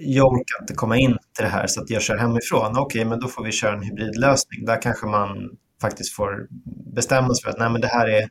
jag 0.00 0.26
orkar 0.26 0.60
inte 0.60 0.74
komma 0.74 0.96
in 0.96 1.16
till 1.36 1.44
det 1.44 1.50
här 1.50 1.66
så 1.66 1.82
att 1.82 1.90
jag 1.90 2.02
kör 2.02 2.16
hemifrån. 2.16 2.70
Okej, 2.70 2.80
okay, 2.80 3.04
men 3.04 3.20
då 3.20 3.28
får 3.28 3.44
vi 3.44 3.52
köra 3.52 3.76
en 3.76 3.82
hybridlösning. 3.82 4.64
Där 4.64 4.82
kanske 4.82 5.06
man 5.06 5.50
faktiskt 5.80 6.14
får 6.14 6.46
bestämma 6.94 7.34
sig 7.34 7.42
för 7.42 7.50
att 7.50 7.58
nej, 7.58 7.70
men 7.70 7.80
det 7.80 7.88
här 7.88 8.08
är 8.08 8.28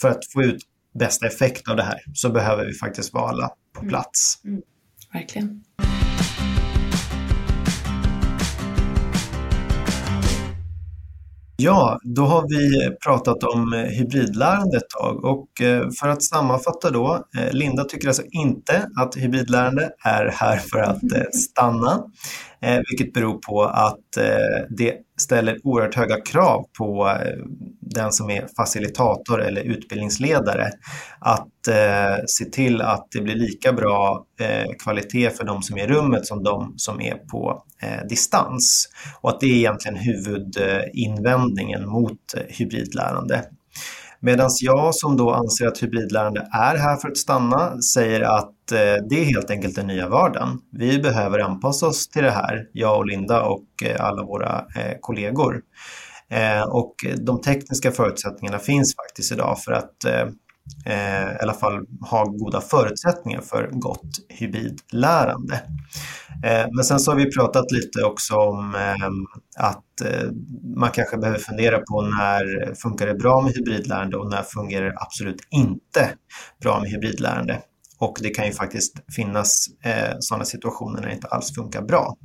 för 0.00 0.08
att 0.08 0.32
få 0.32 0.42
ut 0.42 0.58
bästa 0.98 1.26
effekt 1.26 1.68
av 1.68 1.76
det 1.76 1.82
här 1.82 2.00
så 2.14 2.30
behöver 2.30 2.64
vi 2.66 2.74
faktiskt 2.74 3.14
vara 3.14 3.28
alla 3.28 3.48
på 3.72 3.80
mm. 3.80 3.88
plats. 3.88 4.40
Mm. 4.44 4.62
Verkligen. 5.12 5.62
Ja, 11.60 11.98
då 12.02 12.22
har 12.22 12.48
vi 12.48 12.90
pratat 13.04 13.42
om 13.42 13.72
eh, 13.72 13.80
hybridlärande 13.80 14.76
ett 14.76 14.88
tag 14.88 15.24
och 15.24 15.60
eh, 15.60 15.88
för 16.00 16.08
att 16.08 16.22
sammanfatta 16.22 16.90
då, 16.90 17.26
eh, 17.38 17.52
Linda 17.52 17.84
tycker 17.84 18.08
alltså 18.08 18.22
inte 18.30 18.88
att 18.96 19.16
hybridlärande 19.16 19.90
är 20.04 20.26
här 20.34 20.56
för 20.56 20.78
att 20.78 21.00
stanna, 21.34 22.02
vilket 22.90 23.12
beror 23.12 23.38
på 23.38 23.62
att 23.62 24.04
det 24.70 24.94
ställer 25.18 25.58
oerhört 25.64 25.94
höga 25.94 26.20
krav 26.20 26.64
på 26.78 27.08
eh, 27.08 27.44
den 27.80 28.12
som 28.12 28.30
är 28.30 28.46
facilitator 28.56 29.42
eller 29.42 29.62
utbildningsledare 29.62 30.70
att 31.18 31.68
eh, 31.68 32.24
se 32.26 32.44
till 32.44 32.82
att 32.82 33.06
det 33.12 33.20
blir 33.20 33.34
lika 33.34 33.72
bra 33.72 34.26
eh, 34.40 34.72
kvalitet 34.78 35.30
för 35.30 35.44
de 35.44 35.62
som 35.62 35.76
är 35.78 35.84
i 35.84 35.86
rummet 35.86 36.26
som 36.26 36.42
de 36.42 36.74
som 36.76 37.00
är 37.00 37.14
på 37.14 37.62
eh, 37.82 38.06
distans. 38.08 38.88
Och 39.20 39.30
att 39.30 39.40
det 39.40 39.46
är 39.46 39.56
egentligen 39.56 39.96
huvudinvändningen 39.96 41.88
mot 41.88 42.34
eh, 42.36 42.42
hybridlärande. 42.48 43.44
Medan 44.20 44.50
jag 44.60 44.94
som 44.94 45.16
då 45.16 45.30
anser 45.30 45.66
att 45.66 45.82
hybridlärande 45.82 46.40
är 46.40 46.76
här 46.76 46.96
för 46.96 47.08
att 47.08 47.16
stanna 47.16 47.80
säger 47.82 48.20
att 48.20 48.50
Eh, 48.72 49.04
det 49.10 49.20
är 49.20 49.24
helt 49.24 49.50
enkelt 49.50 49.76
den 49.76 49.86
nya 49.86 50.08
vardagen. 50.08 50.58
Vi 50.72 50.98
behöver 50.98 51.38
anpassa 51.38 51.86
oss 51.86 52.08
till 52.08 52.22
det 52.22 52.30
här, 52.30 52.66
jag 52.72 52.98
och 52.98 53.06
Linda 53.06 53.42
och 53.42 53.66
eh, 53.84 54.04
alla 54.04 54.22
våra 54.22 54.58
eh, 54.76 54.94
kollegor. 55.00 55.60
Och 56.68 56.94
de 57.26 57.40
tekniska 57.40 57.90
förutsättningarna 57.90 58.58
finns 58.58 58.96
faktiskt 58.96 59.32
idag 59.32 59.58
för 59.58 59.72
att 59.72 60.04
eh, 60.04 60.28
i 61.34 61.42
alla 61.42 61.54
fall 61.54 61.86
ha 62.10 62.24
goda 62.24 62.60
förutsättningar 62.60 63.40
för 63.40 63.70
gott 63.72 64.10
hybridlärande. 64.28 65.54
Eh, 66.44 66.66
men 66.72 66.84
sen 66.84 67.00
så 67.00 67.10
har 67.10 67.16
vi 67.16 67.32
pratat 67.32 67.72
lite 67.72 68.04
också 68.04 68.34
om 68.34 68.74
eh, 68.74 69.08
att 69.66 70.00
eh, 70.04 70.30
man 70.76 70.90
kanske 70.90 71.18
behöver 71.18 71.38
fundera 71.38 71.78
på 71.78 72.02
när 72.02 72.74
funkar 72.74 73.06
det 73.06 73.14
bra 73.14 73.40
med 73.40 73.52
hybridlärande 73.52 74.16
och 74.16 74.30
när 74.30 74.42
fungerar 74.42 74.86
det 74.86 74.96
absolut 74.96 75.40
inte 75.50 76.10
bra 76.62 76.80
med 76.80 76.90
hybridlärande. 76.90 77.62
Och 77.98 78.18
det 78.22 78.30
kan 78.30 78.46
ju 78.46 78.52
faktiskt 78.52 78.94
finnas 79.16 79.66
eh, 79.84 80.16
sådana 80.18 80.44
situationer 80.44 81.00
när 81.00 81.08
det 81.08 81.14
inte 81.14 81.26
alls 81.26 81.54
funkar 81.54 81.82
bra. 81.82 82.16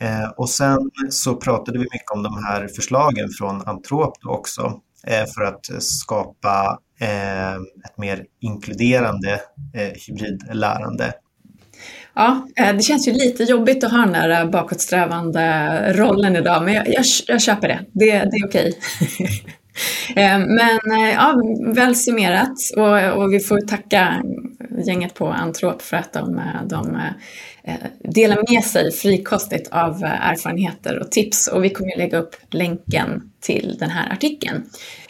Eh, 0.00 0.28
och 0.36 0.50
sen 0.50 0.78
så 1.10 1.36
pratade 1.36 1.78
vi 1.78 1.84
mycket 1.84 2.10
om 2.14 2.22
de 2.22 2.44
här 2.44 2.68
förslagen 2.68 3.28
från 3.38 3.62
Antrop 3.66 4.14
också 4.24 4.80
eh, 5.06 5.26
för 5.34 5.42
att 5.42 5.82
skapa 5.82 6.78
eh, 7.00 7.54
ett 7.54 7.98
mer 7.98 8.24
inkluderande 8.40 9.40
eh, 9.74 9.92
hybridlärande. 10.06 11.12
Ja, 12.14 12.48
eh, 12.56 12.76
det 12.76 12.82
känns 12.82 13.08
ju 13.08 13.12
lite 13.12 13.42
jobbigt 13.42 13.84
att 13.84 13.90
ha 13.90 13.98
den 13.98 14.12
där 14.12 14.46
bakåtsträvande 14.46 15.92
rollen 15.92 16.36
idag, 16.36 16.64
men 16.64 16.74
jag, 16.74 16.88
jag, 16.88 17.04
jag 17.26 17.42
köper 17.42 17.68
det. 17.68 17.80
Det, 17.92 18.10
det 18.10 18.36
är 18.36 18.46
okej. 18.46 18.72
Okay. 19.00 19.38
Eh, 20.16 20.38
men 20.38 20.78
eh, 20.92 21.10
ja, 21.14 21.34
väl 21.74 21.96
summerat. 21.96 22.58
Och, 22.76 23.22
och, 23.22 23.32
vi 23.32 23.40
får 23.40 23.60
tacka 23.60 24.22
gänget 24.86 25.14
på 25.14 25.28
Antrop 25.28 25.82
för 25.82 25.96
att 25.96 26.12
de, 26.12 26.38
eh, 26.38 26.66
de 26.66 26.98
delar 27.98 28.52
med 28.52 28.64
sig 28.64 28.92
frikostigt 28.92 29.68
av 29.72 30.04
erfarenheter 30.04 30.98
och 30.98 31.10
tips. 31.10 31.46
Och 31.46 31.64
vi 31.64 31.70
kommer 31.70 31.98
lägga 31.98 32.18
upp 32.18 32.36
länken 32.50 33.22
till 33.40 33.76
den 33.78 33.90
här 33.90 34.12
artikeln. 34.12 34.56
Eh, 34.56 35.01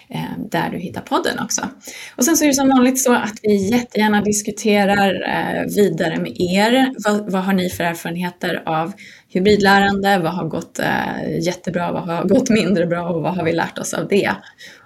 där 0.50 0.70
du 0.70 0.78
hittar 0.78 1.00
podden 1.00 1.38
också. 1.38 1.68
Och 2.16 2.24
sen 2.24 2.36
så 2.36 2.44
är 2.44 2.48
det 2.48 2.54
som 2.54 2.68
vanligt 2.68 3.02
så 3.02 3.14
att 3.14 3.38
vi 3.42 3.70
jättegärna 3.70 4.20
diskuterar 4.20 5.14
eh, 5.28 5.74
vidare 5.74 6.16
med 6.16 6.40
er. 6.40 6.94
Vad, 7.04 7.32
vad 7.32 7.42
har 7.42 7.52
ni 7.52 7.70
för 7.70 7.84
erfarenheter 7.84 8.62
av 8.66 8.92
hybridlärande? 9.28 10.18
Vad 10.18 10.32
har 10.32 10.44
gått 10.44 10.78
eh, 10.78 11.38
jättebra? 11.40 11.92
Vad 11.92 12.02
har 12.02 12.24
gått 12.24 12.50
mindre 12.50 12.86
bra? 12.86 13.08
Och 13.08 13.22
vad 13.22 13.36
har 13.36 13.44
vi 13.44 13.52
lärt 13.52 13.78
oss 13.78 13.94
av 13.94 14.08
det? 14.08 14.32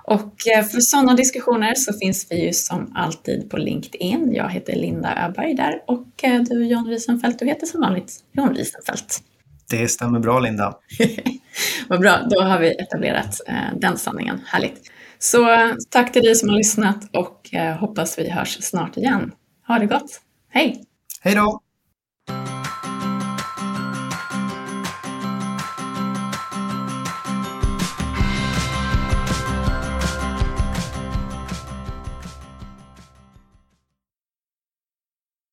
Och 0.05 0.35
för 0.71 0.81
sådana 0.81 1.15
diskussioner 1.15 1.75
så 1.75 1.93
finns 1.93 2.27
vi 2.31 2.47
ju 2.47 2.53
som 2.53 2.93
alltid 2.95 3.51
på 3.51 3.57
LinkedIn. 3.57 4.35
Jag 4.35 4.51
heter 4.51 4.77
Linda 4.77 5.27
Öberg 5.27 5.55
där 5.55 5.83
och 5.87 6.07
du 6.49 6.67
John 6.67 6.89
Wiesenfeldt, 6.89 7.39
du 7.39 7.47
heter 7.47 7.67
som 7.67 7.81
vanligt 7.81 8.13
John 8.33 8.55
Wiesenfeldt. 8.55 9.19
Det 9.71 9.89
stämmer 9.89 10.21
bra 10.21 10.41
Linda. 10.41 10.75
Vad 11.89 12.01
bra, 12.01 12.19
då 12.31 12.41
har 12.41 12.59
vi 12.59 12.71
etablerat 12.71 13.41
den 13.77 13.99
sanningen. 13.99 14.41
Härligt. 14.47 14.91
Så 15.19 15.47
tack 15.91 16.13
till 16.13 16.23
dig 16.23 16.35
som 16.35 16.49
har 16.49 16.57
lyssnat 16.57 17.17
och 17.17 17.55
eh, 17.55 17.77
hoppas 17.77 18.19
vi 18.19 18.31
hörs 18.31 18.59
snart 18.61 18.97
igen. 18.97 19.33
Ha 19.67 19.79
det 19.79 19.87
gott. 19.87 20.21
Hej! 20.51 20.85
Hej 21.21 21.35
då! 21.35 21.61